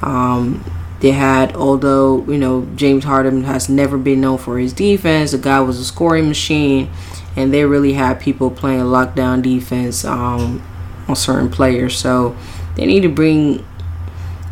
[0.02, 0.64] Um,
[1.06, 5.38] they had, although you know James Harden has never been known for his defense, the
[5.38, 6.90] guy was a scoring machine,
[7.36, 10.64] and they really had people playing lockdown defense um,
[11.08, 11.96] on certain players.
[11.96, 12.36] So
[12.76, 13.64] they need to bring,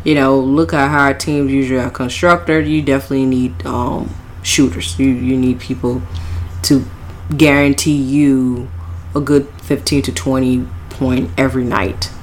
[0.04, 2.68] you know, look at how teams usually are constructed.
[2.68, 4.96] You definitely need um, shooters.
[4.96, 6.02] You you need people
[6.62, 6.84] to
[7.36, 8.70] guarantee you
[9.12, 12.13] a good fifteen to twenty point every night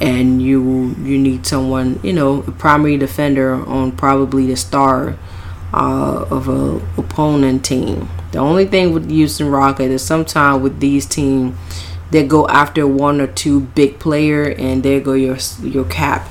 [0.00, 5.16] and you you need someone you know a primary defender on probably the star
[5.72, 8.08] uh, of a opponent team.
[8.32, 11.56] The only thing with Houston Rocket is sometimes with these teams
[12.10, 16.28] they go after one or two big player and there go your your cap.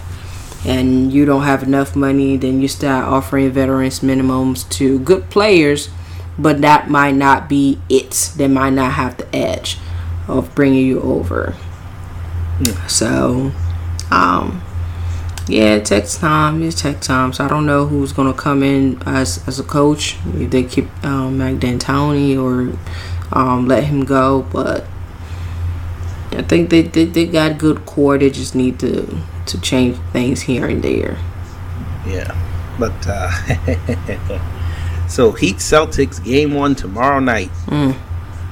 [0.65, 5.89] And you don't have enough money then you start offering veterans minimums to good players
[6.37, 8.33] but that might not be it.
[8.35, 9.77] They might not have the edge
[10.27, 11.55] of bringing you over
[12.87, 13.51] so,
[14.11, 14.61] um,
[15.47, 16.61] Yeah, tech time.
[16.61, 17.33] It's tech time.
[17.33, 20.15] So I don't know who's gonna come in as as a coach.
[20.35, 22.77] If they keep um, Mike D'Antoni or
[23.33, 24.85] um, let him go, but
[26.31, 28.19] I think they, they they got good core.
[28.19, 29.07] They just need to
[29.47, 31.17] to change things here and there.
[32.05, 32.29] Yeah,
[32.77, 33.31] but uh,
[35.07, 37.95] so Heat Celtics game one tomorrow night, Mm.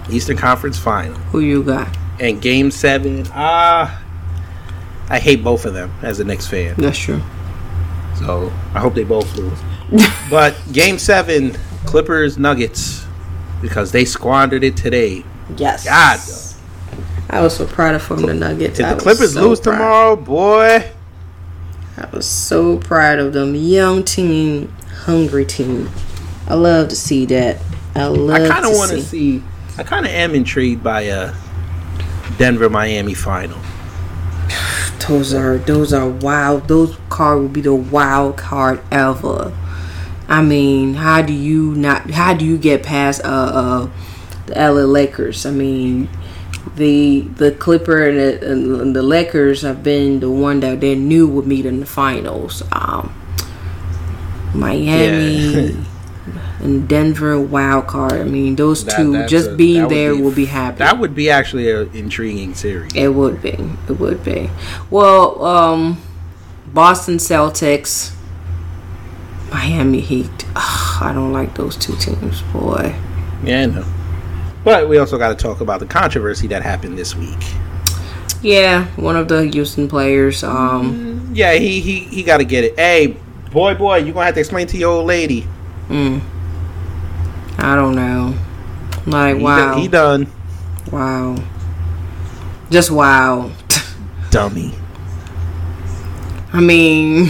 [0.09, 1.89] Eastern Conference Final, Who you got?
[2.19, 3.25] And game seven.
[3.33, 4.03] Ah,
[5.09, 6.75] I hate both of them as a Knicks fan.
[6.77, 7.21] That's true.
[8.15, 9.59] So I hope they both lose.
[10.29, 11.55] but game seven,
[11.85, 13.05] Clippers Nuggets,
[13.61, 15.23] because they squandered it today.
[15.55, 15.85] Yes.
[15.85, 16.19] God,
[17.29, 18.79] I was so proud of from the Nuggets.
[18.79, 19.73] if I the Clippers so lose proud.
[19.75, 20.91] tomorrow, boy,
[21.97, 23.55] I was so proud of them.
[23.55, 25.89] Young team, hungry team.
[26.47, 27.61] I love to see that.
[27.95, 29.39] I love I kind to of want to see.
[29.39, 29.43] see.
[29.77, 31.33] I kind of am intrigued by a
[32.37, 33.59] Denver Miami final.
[35.07, 36.67] Those are those are wild.
[36.67, 39.53] Those card will be the wild card ever.
[40.27, 42.09] I mean, how do you not?
[42.11, 43.89] How do you get past uh, uh
[44.47, 45.45] the LA Lakers?
[45.45, 46.09] I mean,
[46.75, 51.27] the the Clipper and the, and the Lakers have been the one that they knew
[51.27, 52.63] would meet in the finals.
[52.71, 53.13] Um,
[54.53, 55.77] Miami
[56.59, 58.13] and Denver wild card.
[58.13, 60.79] I mean, those That- two just a- being there be- will be happy.
[60.79, 62.91] That would be actually an intriguing series.
[62.95, 63.57] It would be.
[63.89, 64.49] It would be.
[64.89, 65.97] Well, um,
[66.73, 68.11] Boston Celtics,
[69.51, 70.45] Miami Heat.
[70.55, 72.93] Ugh, I don't like those two teams, boy.
[73.43, 73.85] Yeah, I know.
[74.63, 77.37] But we also got to talk about the controversy that happened this week.
[78.41, 80.43] Yeah, one of the Houston players.
[80.43, 82.77] Um, Yeah, he he, he got to get it.
[82.77, 83.15] Hey,
[83.51, 85.47] boy, boy, you gonna have to explain to your old lady.
[85.89, 86.19] mm,
[87.57, 88.35] I don't know.
[89.05, 90.27] Like He, wow, he done,
[90.91, 91.35] wow,
[92.69, 93.51] just wow.
[94.31, 94.73] dummy.
[96.53, 97.29] I mean,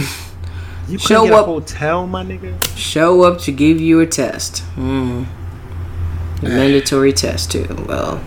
[0.88, 2.54] You Show up- hotel, my nigga.
[2.76, 4.62] show up to give you a test.
[4.76, 5.26] Mm.
[6.40, 7.66] A mandatory test too.
[7.88, 8.20] Well,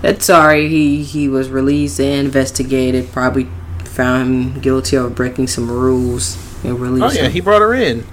[0.00, 0.68] that's sorry.
[0.68, 3.12] He he was released and investigated.
[3.12, 3.48] Probably
[3.84, 4.22] found
[4.54, 7.16] him guilty of breaking some rules and released.
[7.16, 8.04] Oh yeah, him he brought her in.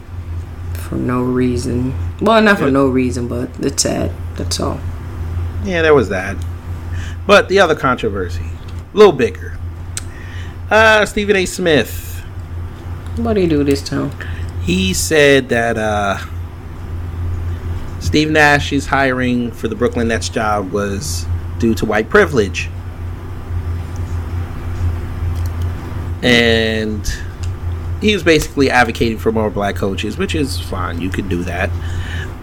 [0.88, 1.94] For no reason.
[2.22, 4.12] Well, not for no reason, but it's sad.
[4.36, 4.80] That's all.
[5.64, 6.38] Yeah, there was that.
[7.26, 8.46] But the other controversy,
[8.94, 9.58] a little bigger.
[10.72, 11.46] Uh, Stephen A.
[11.46, 12.24] Smith.
[13.18, 14.12] What do you do this time?
[14.62, 16.20] He said that uh,
[18.00, 21.26] Steve Nash's hiring for the Brooklyn Nets job was
[21.60, 22.70] due to white privilege.
[26.22, 27.06] And
[28.02, 31.02] he was basically advocating for more black coaches, which is fine.
[31.02, 31.70] You could do that.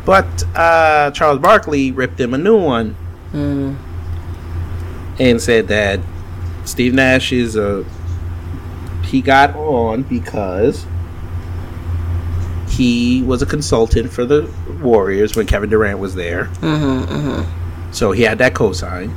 [0.04, 2.96] But uh, Charles Barkley ripped him a new one
[3.34, 3.76] Mm,
[5.18, 5.98] and said that
[6.64, 7.84] Steve Nash is a
[9.02, 10.86] he got on because
[12.68, 14.48] he was a consultant for the
[14.80, 16.44] Warriors when Kevin Durant was there.
[16.60, 17.92] mm-hmm, mm-hmm.
[17.92, 19.12] So he had that cosign.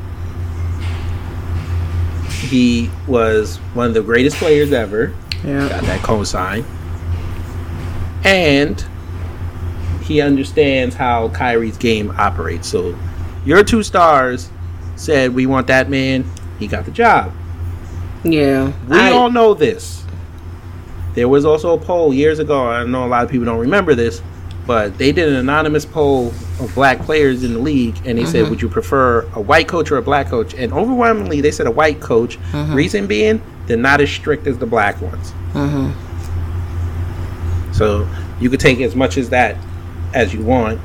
[2.32, 5.14] He was one of the greatest players ever.
[5.44, 5.70] Yeah.
[5.70, 6.66] Got that cosign.
[8.24, 8.84] And
[10.04, 12.68] he understands how Kyrie's game operates.
[12.68, 12.98] So
[13.46, 14.50] your two stars
[14.96, 16.26] said we want that man.
[16.60, 17.32] He got the job.
[18.24, 18.72] Yeah.
[18.88, 20.04] We I- all know this.
[21.14, 22.68] There was also a poll years ago.
[22.68, 24.22] I know a lot of people don't remember this,
[24.68, 26.28] but they did an anonymous poll
[26.60, 28.52] of black players in the league, and they said, mm-hmm.
[28.52, 31.72] "Would you prefer a white coach or a black coach?" And overwhelmingly, they said a
[31.72, 32.38] white coach.
[32.52, 32.74] Mm-hmm.
[32.76, 35.34] Reason being, they're not as strict as the black ones.
[35.54, 35.94] Mhm.
[37.74, 38.08] So
[38.40, 39.56] you could take as much as that
[40.14, 40.80] as you want.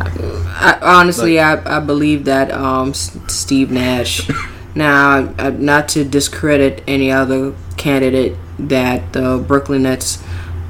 [0.00, 4.28] I, honestly, I, I believe that um, S- Steve Nash.
[4.74, 10.22] now, uh, not to discredit any other candidate that the Brooklyn Nets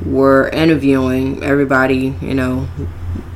[0.05, 2.69] were interviewing, everybody, you know,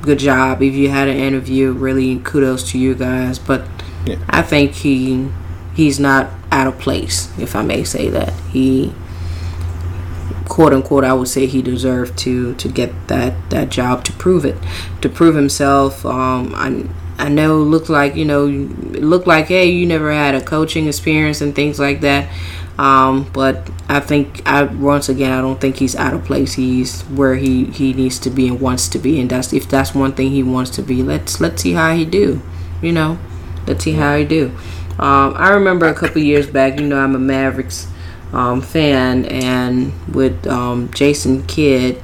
[0.00, 0.62] good job.
[0.62, 3.38] If you had an interview, really kudos to you guys.
[3.38, 3.66] But
[4.06, 4.16] Yeah.
[4.30, 5.28] I think he
[5.74, 8.32] he's not out of place, if I may say that.
[8.52, 8.94] He
[10.48, 14.44] quote unquote I would say he deserved to to get that that job to prove
[14.44, 14.56] it
[15.00, 16.04] to prove himself.
[16.04, 16.84] Um I
[17.18, 20.86] I know looked like you know it looked like hey you never had a coaching
[20.86, 22.28] experience and things like that.
[22.78, 26.52] Um but I think I once again I don't think he's out of place.
[26.54, 29.20] He's where he he needs to be and wants to be.
[29.20, 32.04] And that's if that's one thing he wants to be let's let's see how he
[32.04, 32.42] do
[32.82, 33.18] you know?
[33.66, 34.52] Let's see how he do
[34.98, 37.88] um I remember a couple years back you know I'm a Mavericks
[38.32, 42.02] um, fan, and with um, Jason Kidd,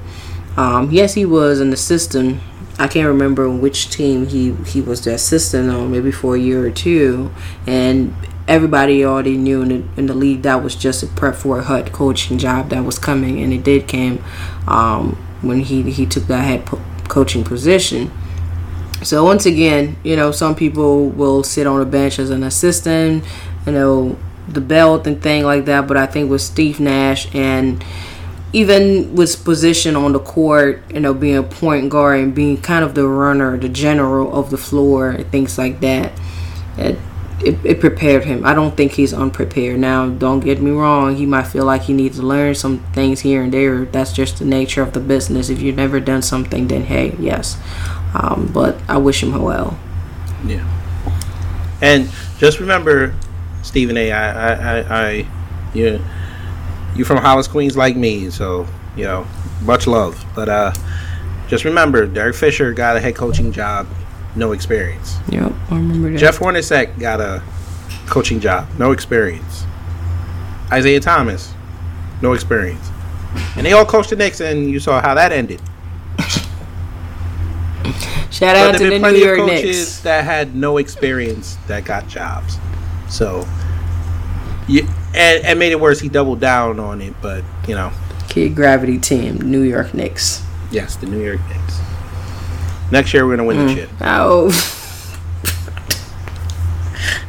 [0.57, 2.41] um, yes, he was an assistant.
[2.78, 6.64] I can't remember which team he he was the assistant on, maybe for a year
[6.66, 7.30] or two.
[7.66, 8.14] And
[8.47, 11.64] everybody already knew in the, in the league that was just a prep for a
[11.64, 14.22] head coaching job that was coming, and it did came
[14.66, 18.11] um, when he he took that head po- coaching position.
[19.03, 23.24] So once again, you know, some people will sit on the bench as an assistant,
[23.64, 24.18] you know,
[24.49, 25.86] the belt and thing like that.
[25.86, 27.84] But I think with Steve Nash and
[28.53, 32.84] even with position on the court, you know, being a point guard and being kind
[32.84, 36.12] of the runner, the general of the floor, and things like that,
[36.78, 36.99] it,
[37.44, 38.44] it, it prepared him.
[38.46, 39.78] I don't think he's unprepared.
[39.78, 43.20] Now, don't get me wrong, he might feel like he needs to learn some things
[43.20, 43.84] here and there.
[43.84, 45.51] That's just the nature of the business.
[45.51, 47.59] If you've never done something, then hey, yes.
[48.14, 49.78] Um, but I wish him well.
[50.44, 50.66] Yeah.
[51.80, 53.14] And just remember,
[53.62, 54.12] Stephen A.
[54.12, 55.26] I, I, I, I
[55.74, 56.00] you,
[56.96, 59.26] you from Hollis, Queens, like me, so you know,
[59.62, 60.24] much love.
[60.34, 60.72] But uh,
[61.46, 63.86] just remember, Derek Fisher got a head coaching job,
[64.34, 65.18] no experience.
[65.28, 66.18] Yep, I remember that.
[66.18, 67.42] Jeff Hornacek got a
[68.06, 69.64] coaching job, no experience.
[70.72, 71.52] Isaiah Thomas,
[72.22, 72.90] no experience.
[73.56, 75.61] And they all coached the Knicks, and you saw how that ended.
[78.39, 80.01] Shout out to the New York coaches Knicks.
[80.03, 82.57] that had no experience that got jobs.
[83.09, 83.45] So,
[84.68, 85.99] you, and, and made it worse.
[85.99, 87.91] He doubled down on it, but you know,
[88.28, 90.45] Kid Gravity Team, New York Knicks.
[90.70, 91.80] yes, the New York Knicks.
[92.93, 93.74] Next year we're gonna win the mm.
[93.74, 94.74] chip Oh.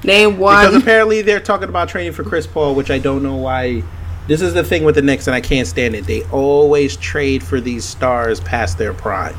[0.04, 0.68] Name one.
[0.68, 3.84] because apparently they're talking about training for Chris Paul, which I don't know why.
[4.28, 6.06] This is the thing with the Knicks, and I can't stand it.
[6.06, 9.36] They always trade for these stars past their prime.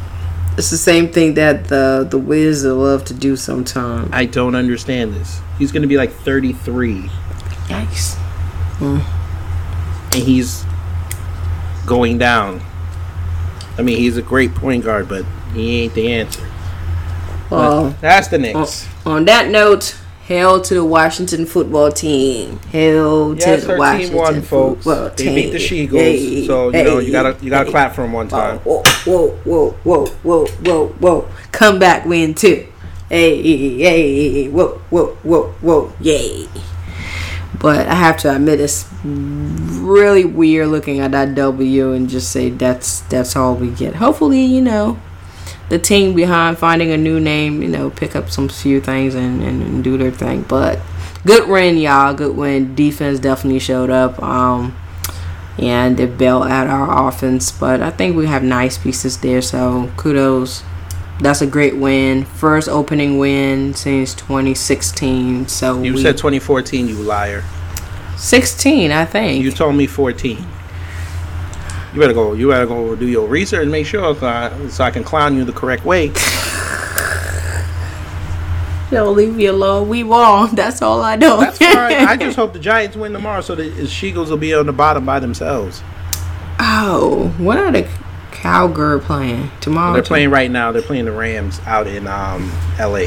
[0.57, 4.11] It's the same thing that the the Wiz love to do sometimes.
[4.13, 5.41] I don't understand this.
[5.59, 7.11] He's gonna be like 33.
[7.69, 8.17] Yikes.
[8.79, 9.05] Mm.
[10.13, 10.65] and he's
[11.87, 12.63] going down.
[13.79, 15.25] I mean, he's a great point guard, but
[15.55, 16.47] he ain't the answer.
[17.51, 18.67] Well, That's the on,
[19.05, 19.97] on that note,
[20.31, 22.61] hail to the Washington football team.
[22.71, 24.85] Hail Yes, to the Washington team won, folks.
[24.85, 25.35] football They team.
[25.35, 27.71] beat the She-Eagles, Hey, so you know you gotta you gotta hey.
[27.73, 28.59] clap for them one time.
[28.61, 31.29] Whoa, whoa, whoa, whoa, whoa, whoa, whoa.
[31.51, 32.65] Comeback win too.
[33.09, 33.43] Hey,
[33.79, 36.47] hey, whoa, whoa, whoa, whoa, yay.
[37.59, 42.51] But I have to admit it's really weird looking at that W and just say
[42.51, 43.97] that's that's all we get.
[43.97, 44.97] Hopefully, you know,
[45.71, 49.41] the team behind finding a new name, you know, pick up some few things and,
[49.43, 50.43] and, and do their thing.
[50.43, 50.81] But
[51.25, 52.13] good win, y'all.
[52.13, 52.75] Good win.
[52.75, 54.21] Defense definitely showed up.
[54.23, 54.77] Um,
[55.59, 57.53] and they bailed out our offense.
[57.53, 60.65] But I think we have nice pieces there, so kudos.
[61.21, 62.25] That's a great win.
[62.25, 65.49] First opening win since 2016.
[65.49, 67.45] So You we, said 2014, you liar.
[68.17, 69.45] 16, I think.
[69.45, 70.45] You told me 14.
[71.93, 72.35] You better go.
[72.35, 75.45] You better go do your research and make sure uh, so I can clown you
[75.45, 76.13] the correct way.
[78.93, 79.89] Yo, leave me alone.
[79.89, 80.55] We won.
[80.55, 81.41] That's all I know.
[81.41, 81.93] That's fine.
[81.93, 85.07] I just hope the Giants win tomorrow so the Sheagles will be on the bottom
[85.07, 85.83] by themselves.
[86.59, 87.89] oh, what are the
[88.33, 89.93] Cowgirl playing tomorrow?
[89.95, 90.73] They're playing right now.
[90.73, 93.07] They're playing the Rams out in um, L.A.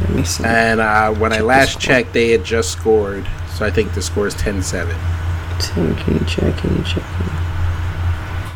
[0.00, 0.44] Let me see.
[0.44, 3.26] And uh, when I Check the last checked, they had just scored.
[3.54, 4.90] So I think the score is 10-7.
[5.74, 6.56] Can you check?
[6.58, 7.02] Can you check?
[7.02, 7.47] 13-7 now.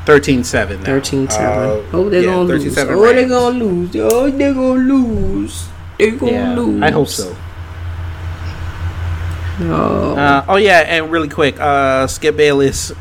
[0.06, 0.84] 13 7.
[1.44, 2.74] Uh, oh, they're yeah, going to lose.
[2.76, 3.96] 13-7 Oh, they're going to lose.
[3.96, 5.68] Oh, they're going to lose.
[5.98, 6.82] They're going to Yeah, lose.
[6.82, 7.36] I hope so.
[9.60, 10.16] Oh.
[10.16, 12.92] Uh, oh yeah, and really quick, uh, Skip Bayless,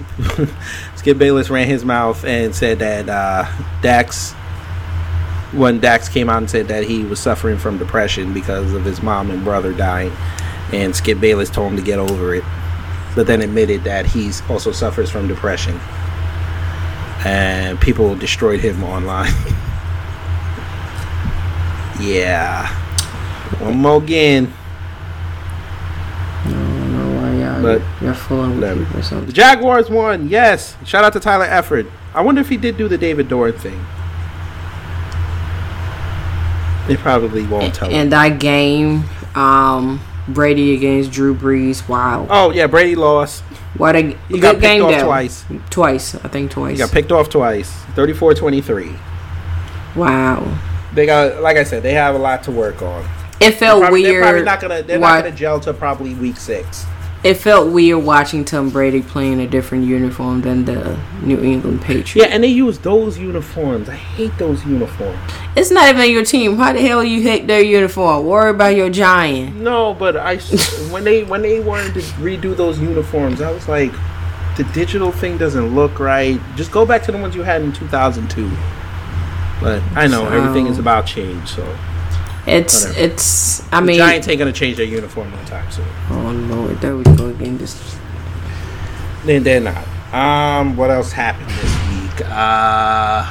[0.96, 3.46] Skip Bayless ran his mouth and said that uh,
[3.82, 4.34] Dax,
[5.54, 9.02] when Dax came out and said that he was suffering from depression because of his
[9.02, 10.12] mom and brother dying,
[10.72, 12.44] and Skip Bayless told him to get over it,
[13.16, 15.80] but then admitted that he also suffers from depression,
[17.26, 19.32] and people destroyed him online.
[22.02, 22.68] yeah,
[23.60, 24.52] one more again.
[26.44, 28.86] I don't know why y'all, But- you're fooling with whatever.
[28.86, 29.34] people or The.
[29.34, 30.30] Jaguars won.
[30.30, 30.76] Yes.
[30.86, 31.90] Shout out to Tyler Eifert.
[32.14, 33.80] I wonder if he did do the David Dorn thing.
[36.88, 37.90] They probably won't tell.
[37.90, 37.96] him.
[37.96, 39.04] And that game,
[39.36, 41.88] um, Brady against Drew Brees.
[41.88, 42.26] Wow.
[42.30, 43.44] Oh yeah, Brady lost.
[43.78, 45.06] What a He good got picked game off though.
[45.06, 45.46] twice.
[45.70, 46.74] Twice, I think twice.
[46.74, 47.72] He got picked off twice.
[47.96, 48.98] 34-23.
[49.96, 50.58] wow.
[50.94, 53.08] They got, like I said, they have a lot to work on.
[53.40, 54.16] It felt Probably- weird.
[54.16, 54.84] They're probably not gonna.
[54.84, 56.86] They're not gonna gel till probably week six.
[57.24, 62.16] It felt weird watching Tom Brady playing a different uniform than the New England Patriots.
[62.16, 63.90] Yeah, and they use those uniforms.
[63.90, 65.20] I hate those uniforms.
[65.56, 66.58] It's not even your team.
[66.58, 68.26] How the hell you hate their uniform?
[68.26, 69.56] Worry about your giant.
[69.56, 70.38] No, but I
[70.90, 73.92] when they when they wanted to redo those uniforms, I was like,
[74.58, 76.40] the digital thing doesn't look right.
[76.56, 78.50] Just go back to the ones you had in 2002.
[79.62, 81.64] But I know everything is about change, so
[82.48, 83.06] It's Whatever.
[83.06, 83.74] it's.
[83.74, 85.86] I The mean, Giants ain't gonna change their uniform no time soon.
[86.10, 87.58] oh lord, there we go again.
[87.58, 87.96] This
[89.26, 89.86] Then they're not.
[90.14, 92.28] Um, what else happened this week?
[92.30, 93.26] Uh,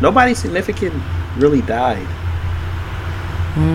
[0.00, 0.94] nobody significant
[1.36, 2.06] really died,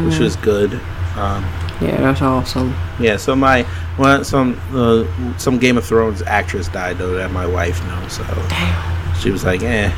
[0.06, 0.74] which was good.
[1.18, 1.44] Um,
[1.82, 2.74] yeah, that's awesome.
[3.00, 3.66] yeah, so my
[4.00, 5.04] well, some uh,
[5.38, 8.14] some Game of Thrones actress died though that my wife knows.
[8.14, 9.16] So Damn.
[9.16, 9.92] she was like, eh.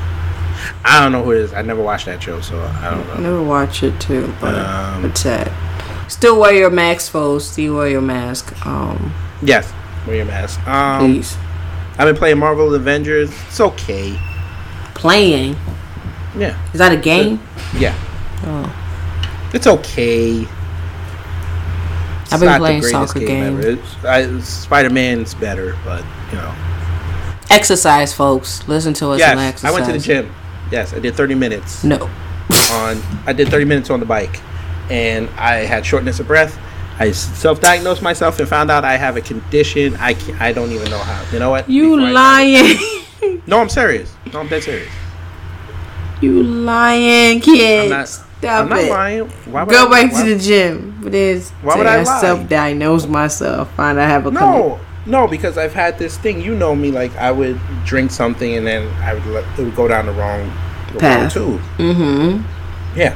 [0.83, 1.53] I don't know who it is.
[1.53, 3.21] I never watched that show, so I don't I know.
[3.21, 5.51] never watch it too, but Um, it's sad.
[6.09, 7.45] Still wear your mask, folks.
[7.45, 8.53] Still wear your mask.
[8.65, 9.71] Um, Yes,
[10.07, 10.59] wear your mask.
[10.67, 11.37] Um, please.
[11.97, 13.31] I've been playing Marvel Avengers.
[13.47, 14.17] It's okay.
[14.95, 15.55] Playing.
[16.37, 17.39] Yeah, Is that a game?
[17.77, 17.93] yeah.
[18.45, 18.73] Oh.
[19.53, 20.47] It's okay.
[22.23, 23.57] It's I've been playing soccer game game.
[23.59, 23.67] ever.
[23.69, 26.53] It's- I- Spider-Man's better, but you know.
[27.49, 28.61] Exercise, folks.
[28.67, 29.63] Listen to us yes.
[29.63, 30.29] I went to the gym.
[30.71, 32.09] Yes, I did 30 minutes No.
[32.71, 33.01] on.
[33.25, 34.39] I did 30 minutes on the bike,
[34.89, 36.57] and I had shortness of breath.
[36.99, 39.95] I self-diagnosed myself and found out I have a condition.
[39.99, 41.23] I can't, I don't even know how.
[41.31, 41.69] You know what?
[41.69, 42.77] You Before lying.
[43.47, 44.13] No, I'm serious.
[44.33, 44.89] No, I'm dead serious.
[46.21, 47.85] you lying, kid.
[47.85, 48.07] I'm not.
[48.07, 48.89] Stop I'm not it.
[48.89, 49.27] lying.
[49.51, 51.01] Why would Go I- back why- to the gym.
[51.05, 51.49] It is.
[51.61, 52.21] Why would I lie?
[52.21, 53.73] self-diagnose myself?
[53.75, 54.79] Find I have a No,
[55.09, 56.41] no, because I've had this thing.
[56.41, 56.91] You know me.
[56.91, 60.13] Like I would drink something and then I would let it would go down the
[60.13, 60.45] wrong
[60.87, 61.33] the wrong Path.
[61.33, 61.59] tube.
[61.77, 62.97] Mm-hmm.
[62.97, 63.15] Yeah.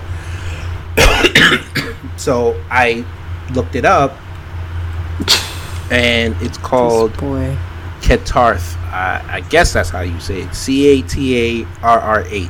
[2.17, 3.05] so I
[3.53, 4.17] looked it up,
[5.91, 7.55] and it's called boy.
[8.01, 8.59] catarrh.
[8.91, 10.53] Uh, I guess that's how you say it.
[10.53, 12.49] C A T A R R H.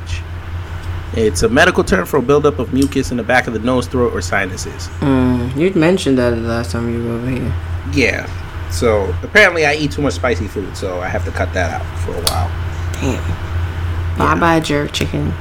[1.16, 3.86] It's a medical term for a buildup of mucus in the back of the nose,
[3.86, 4.88] throat, or sinuses.
[4.98, 7.54] Mm, you mentioned that the last time you were over here.
[7.92, 8.26] Yeah.
[8.74, 11.98] So apparently, I eat too much spicy food, so I have to cut that out
[12.00, 12.50] for a while.
[13.00, 14.18] Damn.
[14.18, 15.32] Bye bye jerk chicken.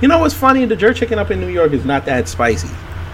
[0.00, 0.64] You know what's funny?
[0.64, 2.68] The jerk chicken up in New York is not that spicy,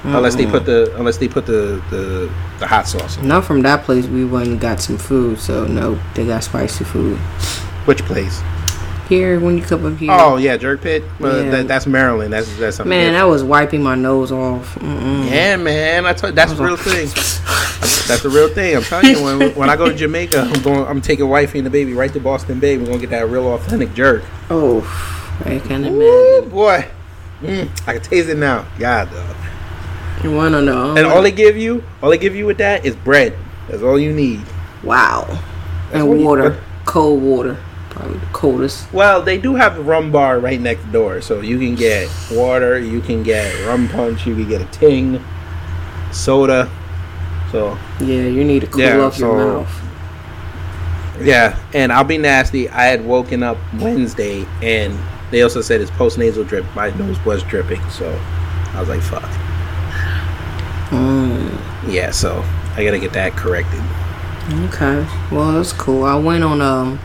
[0.05, 3.19] unless they put the unless they put the the, the hot sauce.
[3.19, 3.29] in.
[3.29, 4.07] Not from that place.
[4.07, 7.19] We went and got some food, so no, they got spicy food
[7.85, 8.41] Which place?
[9.13, 10.11] Here when you come up here.
[10.11, 11.05] Oh yeah, jerk pit.
[11.21, 11.51] Well, Yeah.
[11.51, 12.33] that, that's Maryland.
[12.33, 12.89] That's that's something.
[12.89, 14.75] man, I was wiping my nose off.
[14.77, 15.29] Mm-mm.
[15.31, 16.07] yeah, man.
[16.07, 17.09] I told, that's the real thing.
[18.09, 18.77] That's the real thing.
[18.77, 20.87] I'm telling you, when when I go to Jamaica, I'm going.
[20.87, 22.77] I'm taking wifey and the baby right to Boston Bay.
[22.77, 24.23] We're gonna get that real authentic jerk.
[24.51, 24.83] Oh,
[25.45, 26.01] I can Ooh,
[26.37, 26.51] imagine.
[26.51, 26.87] boy,
[27.43, 28.67] mm, I can taste it now.
[28.79, 29.37] God, dog.
[30.23, 30.97] You wanna know?
[30.97, 33.37] And all they give you, all they give you with that is bread.
[33.69, 34.43] That's all you need.
[34.85, 37.57] wow, what and water, what- cold water,
[37.93, 38.93] probably the coldest.
[38.93, 42.79] Well, they do have the rum bar right next door, so you can get water,
[42.79, 45.23] you can get rum punch, you can get a ting,
[46.11, 46.69] soda.
[47.51, 49.71] So Yeah, you need to cool Yeah, off your mouth.
[51.21, 52.69] yeah, and I'll be nasty.
[52.71, 54.99] I had woken up Wednesday, and
[55.31, 56.65] they also said it's post nasal drip.
[56.75, 58.09] My nose was dripping, so
[58.75, 59.29] I was like, "Fuck."
[60.91, 61.51] Mm,
[61.89, 62.43] Yeah, so
[62.77, 63.81] I gotta get that corrected.
[64.65, 66.05] okay, well that's cool.
[66.05, 66.99] I went on um,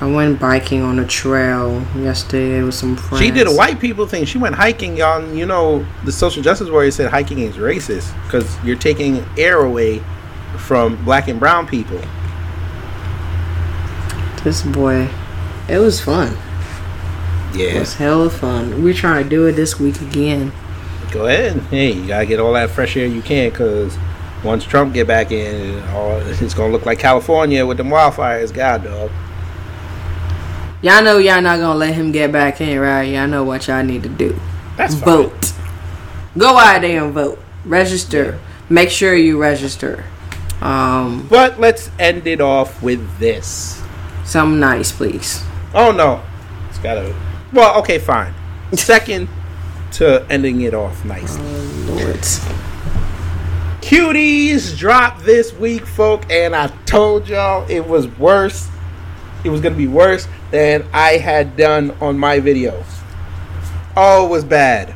[0.00, 3.24] I went biking on a trail yesterday with some friends.
[3.24, 4.24] She did a white people thing.
[4.26, 8.62] She went hiking on, you know, the social justice warrior said hiking is racist because
[8.64, 10.00] you're taking air away
[10.56, 12.00] from black and brown people.
[14.44, 15.08] This boy,
[15.68, 16.36] it was fun.
[17.54, 18.84] Yeah, it was hella fun.
[18.84, 20.52] We're trying to do it this week again.
[21.10, 21.56] Go ahead.
[21.70, 23.98] Hey, you gotta get all that fresh air you can, cause
[24.44, 25.74] once Trump get back in,
[26.40, 28.54] it's gonna look like California with them wildfires.
[28.54, 29.10] God, dog.
[30.80, 33.02] Y'all know y'all not gonna let him get back in, right?
[33.02, 34.38] Y'all know what y'all need to do.
[34.76, 35.04] That's fine.
[35.04, 35.52] vote.
[36.36, 37.38] Go out there and vote.
[37.64, 38.38] Register.
[38.68, 40.04] Make sure you register.
[40.60, 43.82] Um, But let's end it off with this.
[44.24, 45.42] something nice, please.
[45.74, 46.22] Oh no,
[46.68, 47.14] it's gotta.
[47.52, 48.32] Well, okay, fine.
[48.74, 49.28] Second
[49.92, 51.42] to ending it off nicely.
[51.92, 52.20] Lord.
[53.80, 58.68] Cuties dropped this week, folk, and I told y'all it was worse.
[59.44, 62.84] It was gonna be worse than I had done on my videos.
[63.96, 64.94] Oh, it was bad.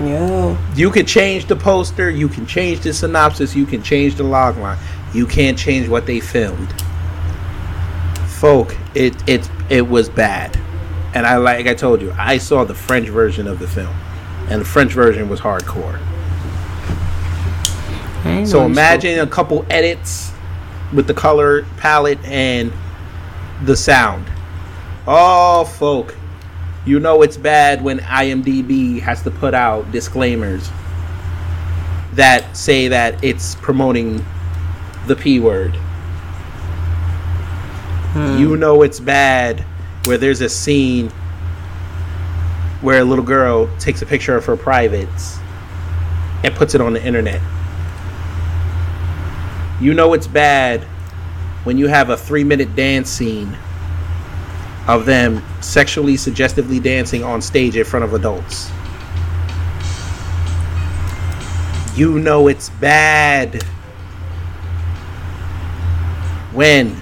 [0.00, 0.56] Yeah.
[0.74, 4.56] You can change the poster, you can change the synopsis, you can change the log
[4.58, 4.78] line.
[5.14, 6.72] You can't change what they filmed.
[8.26, 10.58] Folk, it it it was bad.
[11.14, 13.94] And I like I told you, I saw the French version of the film.
[14.48, 16.00] And the French version was hardcore.
[18.46, 20.32] So imagine a couple edits
[20.92, 22.72] with the color palette and
[23.64, 24.26] the sound.
[25.06, 26.14] Oh, folk,
[26.84, 30.68] you know it's bad when IMDb has to put out disclaimers
[32.14, 34.24] that say that it's promoting
[35.06, 35.74] the P word.
[38.12, 38.38] Hmm.
[38.38, 39.64] You know it's bad
[40.04, 41.10] where there's a scene
[42.82, 45.38] where a little girl takes a picture of her privates
[46.44, 47.40] and puts it on the internet.
[49.82, 50.82] You know it's bad
[51.64, 53.58] when you have a three minute dance scene
[54.86, 58.70] of them sexually suggestively dancing on stage in front of adults.
[61.96, 63.64] You know it's bad
[66.52, 66.96] when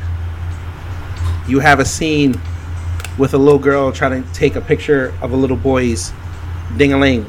[1.46, 2.40] you have a scene
[3.18, 6.14] with a little girl trying to take a picture of a little boy's
[6.78, 7.26] ding a ling.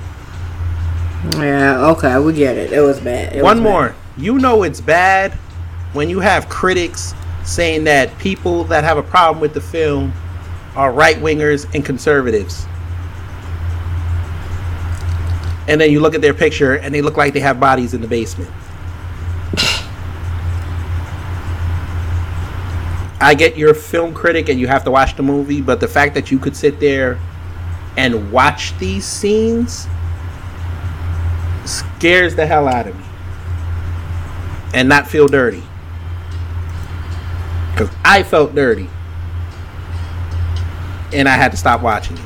[1.33, 2.71] Yeah, okay, we get it.
[2.71, 3.35] It was bad.
[3.35, 3.69] It One was bad.
[3.69, 3.95] more.
[4.17, 5.37] You know it's bad
[5.93, 7.13] when you have critics
[7.43, 10.13] saying that people that have a problem with the film
[10.75, 12.65] are right wingers and conservatives.
[15.67, 18.01] And then you look at their picture and they look like they have bodies in
[18.01, 18.49] the basement.
[23.21, 25.87] I get you're a film critic and you have to watch the movie, but the
[25.87, 27.19] fact that you could sit there
[27.97, 29.87] and watch these scenes
[31.65, 33.05] scares the hell out of me
[34.73, 35.61] and not feel dirty.
[37.85, 38.89] Because I felt dirty.
[41.13, 42.23] And I had to stop watching it.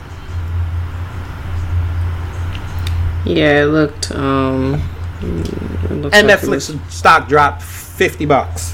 [3.26, 4.12] Yeah, it looked.
[4.12, 4.76] Um,
[5.22, 8.74] it looked And like Netflix was- stock dropped 50 bucks.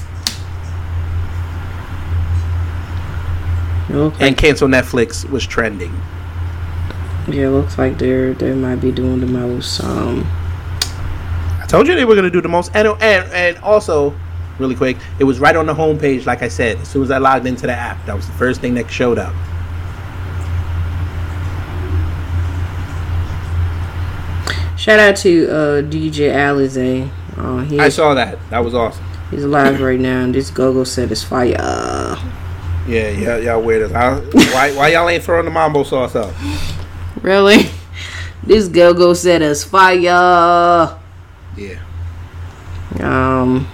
[3.88, 5.94] looked And cancel Netflix was trending.
[7.28, 9.82] yeah, it looks like they're they might be doing the most.
[9.84, 10.26] Um,
[11.60, 12.70] I told you they were going to do the most.
[12.74, 14.14] And, and, and also,
[14.58, 16.78] really quick, it was right on the homepage, like I said.
[16.78, 19.18] As soon as I logged into the app, that was the first thing that showed
[19.18, 19.34] up.
[24.82, 27.08] shout out to uh, DJ Alize.
[27.36, 28.36] Uh, he I saw that.
[28.50, 29.04] That was awesome.
[29.30, 31.54] he's live right now, and this go-go set is fire.
[32.88, 33.94] Yeah, yeah, y'all weirdos.
[33.94, 34.18] I,
[34.52, 36.34] why, why y'all ain't throwing the mambo sauce up?
[37.22, 37.66] Really?
[38.44, 40.98] This go-go set is fire.
[41.56, 41.78] Yeah.
[42.98, 43.68] Um.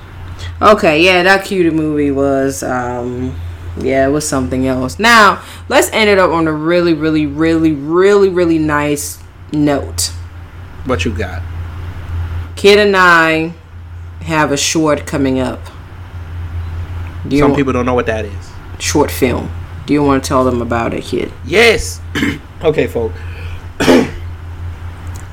[0.60, 2.62] Okay, yeah, that cutie movie was.
[2.62, 3.34] Um.
[3.80, 4.98] Yeah, it was something else.
[4.98, 10.12] Now let's end it up on a really, really, really, really, really nice note.
[10.84, 11.42] What you got?
[12.56, 13.52] Kid and I
[14.22, 15.60] have a short coming up.
[17.28, 18.50] Do Some people don't know what that is.
[18.80, 19.50] short film.
[19.86, 21.32] Do you want to tell them about it, kid?
[21.46, 22.00] Yes.
[22.64, 23.12] okay, folk.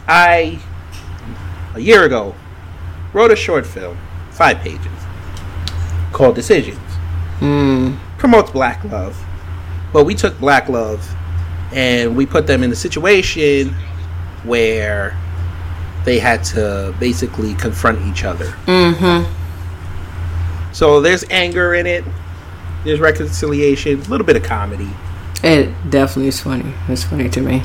[0.07, 0.59] I
[1.73, 2.35] a year ago
[3.11, 3.97] wrote a short film,
[4.29, 4.85] five pages,
[6.15, 6.79] called Decisions.
[7.39, 7.95] Hmm.
[8.17, 9.21] Promotes black love.
[9.91, 11.05] But we took black love
[11.73, 13.75] and we put them in a situation
[14.43, 15.17] where
[16.05, 18.45] they had to basically confront each other.
[18.65, 19.31] Mm-hmm.
[20.73, 22.05] So there's anger in it.
[22.85, 24.89] There's reconciliation, a little bit of comedy.
[25.43, 26.73] It definitely is funny.
[26.87, 27.63] It's funny to me.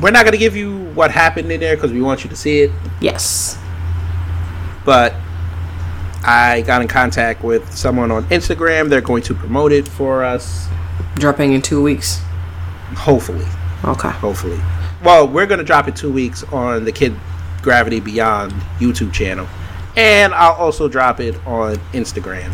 [0.00, 2.62] We're not gonna give you what happened in there because we want you to see
[2.62, 2.72] it.
[3.00, 3.58] Yes.
[4.84, 5.14] But
[6.24, 8.88] I got in contact with someone on Instagram.
[8.88, 10.68] They're going to promote it for us.
[11.16, 12.20] Dropping in two weeks.
[12.96, 13.46] Hopefully,
[13.84, 14.10] Okay.
[14.10, 14.60] hopefully.
[15.02, 17.14] Well, we're gonna drop it two weeks on the Kid
[17.62, 19.46] Gravity Beyond YouTube channel,
[19.96, 22.50] and I'll also drop it on Instagram.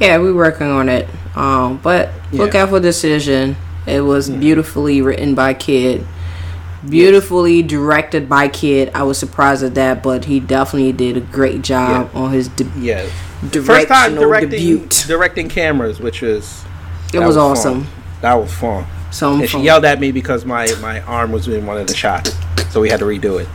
[0.00, 1.08] Yeah, we're working on it.
[1.36, 2.62] Um, but look Yeah.
[2.62, 3.56] out for decision.
[3.86, 6.06] It was beautifully written by Kid,
[6.88, 8.90] beautifully directed by Kid.
[8.94, 12.64] I was surprised at that, but he definitely did a great job on his de-
[12.78, 13.04] Yeah,
[13.50, 14.88] first time directing debut.
[15.06, 16.64] directing cameras, which was
[17.12, 17.50] It was, fun.
[17.50, 17.86] awesome.
[18.20, 18.86] That was fun.
[19.10, 21.94] So And she yelled at me because my my arm was in one of the
[21.94, 22.34] shots,
[22.70, 23.48] so we had to redo it.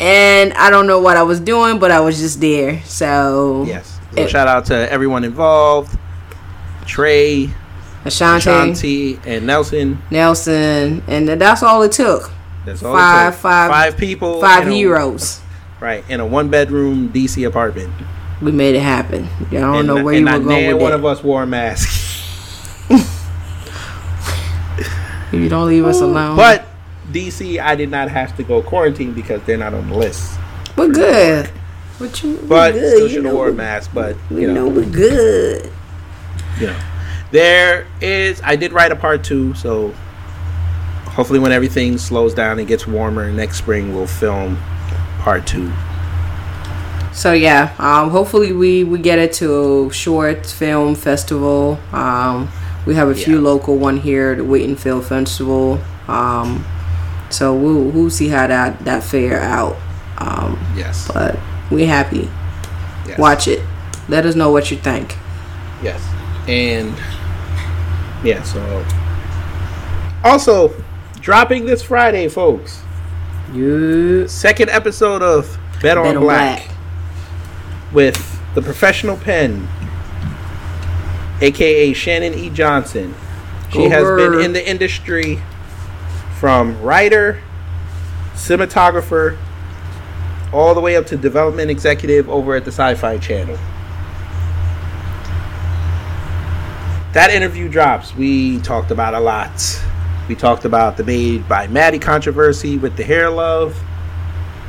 [0.00, 2.80] and I don't know what I was doing, but I was just there.
[2.84, 3.98] So Yes.
[4.14, 5.96] So It- shout out to everyone involved.
[6.86, 7.50] Trey,
[8.06, 8.46] Ashanti,
[9.16, 10.02] Shanti, and Nelson.
[10.10, 12.30] Nelson, and that's all it took.
[12.64, 13.40] That's all Five- it took.
[13.42, 15.40] five- five people, Five in a- heroes.
[15.80, 16.04] right?
[16.08, 17.90] In a one bedroom DC apartment.
[18.42, 19.28] We made it happen.
[19.50, 20.98] I don't and know where and you were going with one that.
[20.98, 22.02] of us wore a mask.
[25.32, 26.36] You don't leave us alone.
[26.36, 26.66] But
[27.12, 30.38] DC, I did not have to go quarantine because they're not on the list.
[30.76, 31.46] we're good.
[31.98, 32.38] What you?
[32.48, 33.90] But good, still you should have wore a mask.
[33.92, 35.70] But We you know know, we're good.
[36.60, 36.76] you know,
[37.32, 38.40] there is.
[38.44, 39.90] I did write a part two, so
[41.06, 44.56] hopefully when everything slows down and gets warmer next spring, we'll film
[45.20, 45.72] part two.
[47.12, 51.78] So yeah, um, hopefully we we get it to short film festival.
[51.92, 52.48] Um,
[52.86, 55.80] we have a few local one here, the Waiting Film Festival.
[56.08, 56.64] Um,
[57.30, 59.76] so we'll we'll see how that that fare out.
[60.18, 61.10] Um, Yes.
[61.12, 61.38] but
[61.70, 62.30] we happy.
[63.08, 63.18] yes.
[63.18, 63.60] Watch it.
[64.08, 65.16] Let us know what you think.
[65.82, 66.00] Yes.
[66.46, 66.94] And
[68.22, 68.84] yeah, so
[70.24, 70.72] also
[71.26, 72.84] Dropping this Friday, folks.
[73.52, 76.76] You Second episode of Bet on, Bet on Black, Black.
[77.92, 79.66] with the professional pen,
[81.40, 82.48] aka Shannon E.
[82.50, 83.12] Johnson.
[83.72, 85.42] She has been in the industry
[86.38, 87.42] from writer,
[88.34, 89.36] cinematographer,
[90.52, 93.58] all the way up to development executive over at the Sci Fi Channel.
[97.16, 98.14] That interview drops.
[98.14, 99.82] We talked about a lot.
[100.28, 103.74] We talked about the Made by Maddie controversy with the hair love.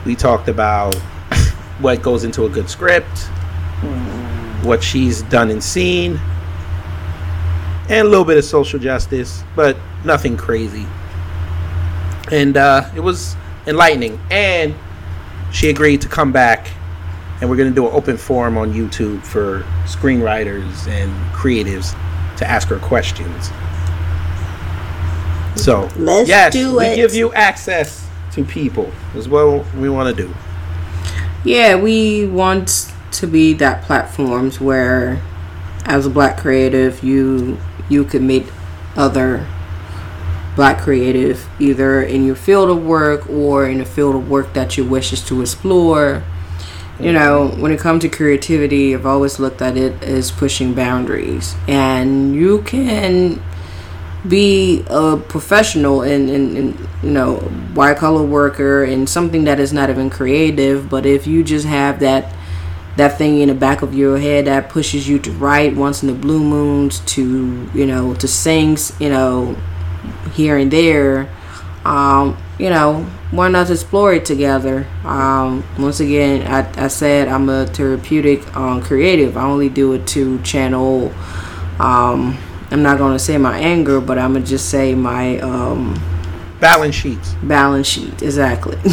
[0.05, 0.95] We talked about
[1.81, 3.25] what goes into a good script,
[4.63, 6.21] what she's done and seen,
[7.89, 9.75] and a little bit of social justice, but
[10.05, 10.87] nothing crazy.
[12.31, 13.35] And uh, it was
[13.65, 14.21] enlightening.
[14.31, 14.73] And
[15.51, 16.69] she agreed to come back,
[17.41, 21.93] and we're going to do an open forum on YouTube for screenwriters and creatives
[22.37, 23.51] to ask her questions.
[25.55, 26.95] So, Let's yes, do we it.
[26.95, 28.91] give you access to people.
[29.15, 30.33] Is what we want to do.
[31.43, 35.21] Yeah, we want to be that platforms where
[35.85, 37.57] as a black creative you
[37.89, 38.45] you could meet
[38.95, 39.47] other
[40.55, 44.75] black creative either in your field of work or in a field of work that
[44.77, 46.23] you wishes to explore.
[46.99, 51.55] You know, when it comes to creativity, I've always looked at it as pushing boundaries.
[51.67, 53.41] And you can
[54.27, 57.37] be a professional and, and, and you know
[57.73, 61.99] white collar worker and something that is not even creative but if you just have
[61.99, 62.33] that
[62.97, 66.07] that thing in the back of your head that pushes you to write once in
[66.07, 69.55] the blue moons to you know to sing you know
[70.33, 71.29] here and there
[71.85, 74.87] um you know why not explore it together?
[75.03, 79.35] Um once again i, I said i'm a therapeutic um, creative.
[79.37, 81.11] I only do it to channel
[81.79, 82.37] um
[82.71, 85.95] i'm not going to say my anger but i'm going to just say my um
[86.59, 87.35] Balance sheets.
[87.43, 88.77] balance sheet exactly.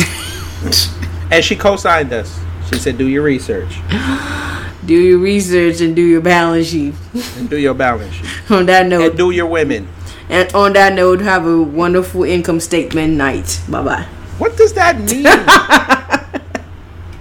[1.30, 2.38] And she co-signed us.
[2.70, 3.80] She said, "Do your research.
[4.84, 6.92] Do your research and do your balance sheet.
[7.38, 8.28] And do your balance sheet.
[8.50, 9.88] On that note, and do your women."
[10.28, 13.60] and on that note have a wonderful income statement night.
[13.68, 14.06] Bye bye
[14.38, 15.26] What does that mean?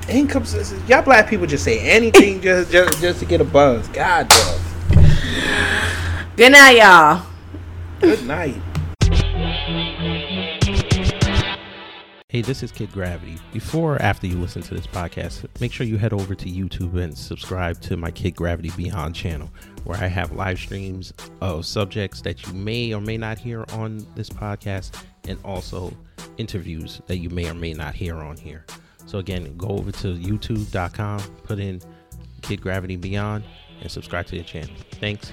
[0.10, 0.46] Income.
[0.88, 3.88] Y'all black people just say anything just just just to get a buzz.
[3.90, 4.60] God, dog.
[6.36, 7.26] good night y'all
[8.00, 8.62] Good night.
[12.28, 13.38] Hey, this is Kid Gravity.
[13.54, 17.00] Before or after you listen to this podcast, make sure you head over to YouTube
[17.00, 19.52] and subscribe to my Kid Gravity Beyond channel,
[19.84, 24.06] where I have live streams of subjects that you may or may not hear on
[24.16, 25.94] this podcast, and also
[26.38, 28.66] interviews that you may or may not hear on here.
[29.06, 31.82] So, again, go over to youtube.com, put in
[32.42, 33.44] Kid Gravity Beyond,
[33.82, 34.76] and subscribe to the channel.
[34.94, 35.32] Thanks.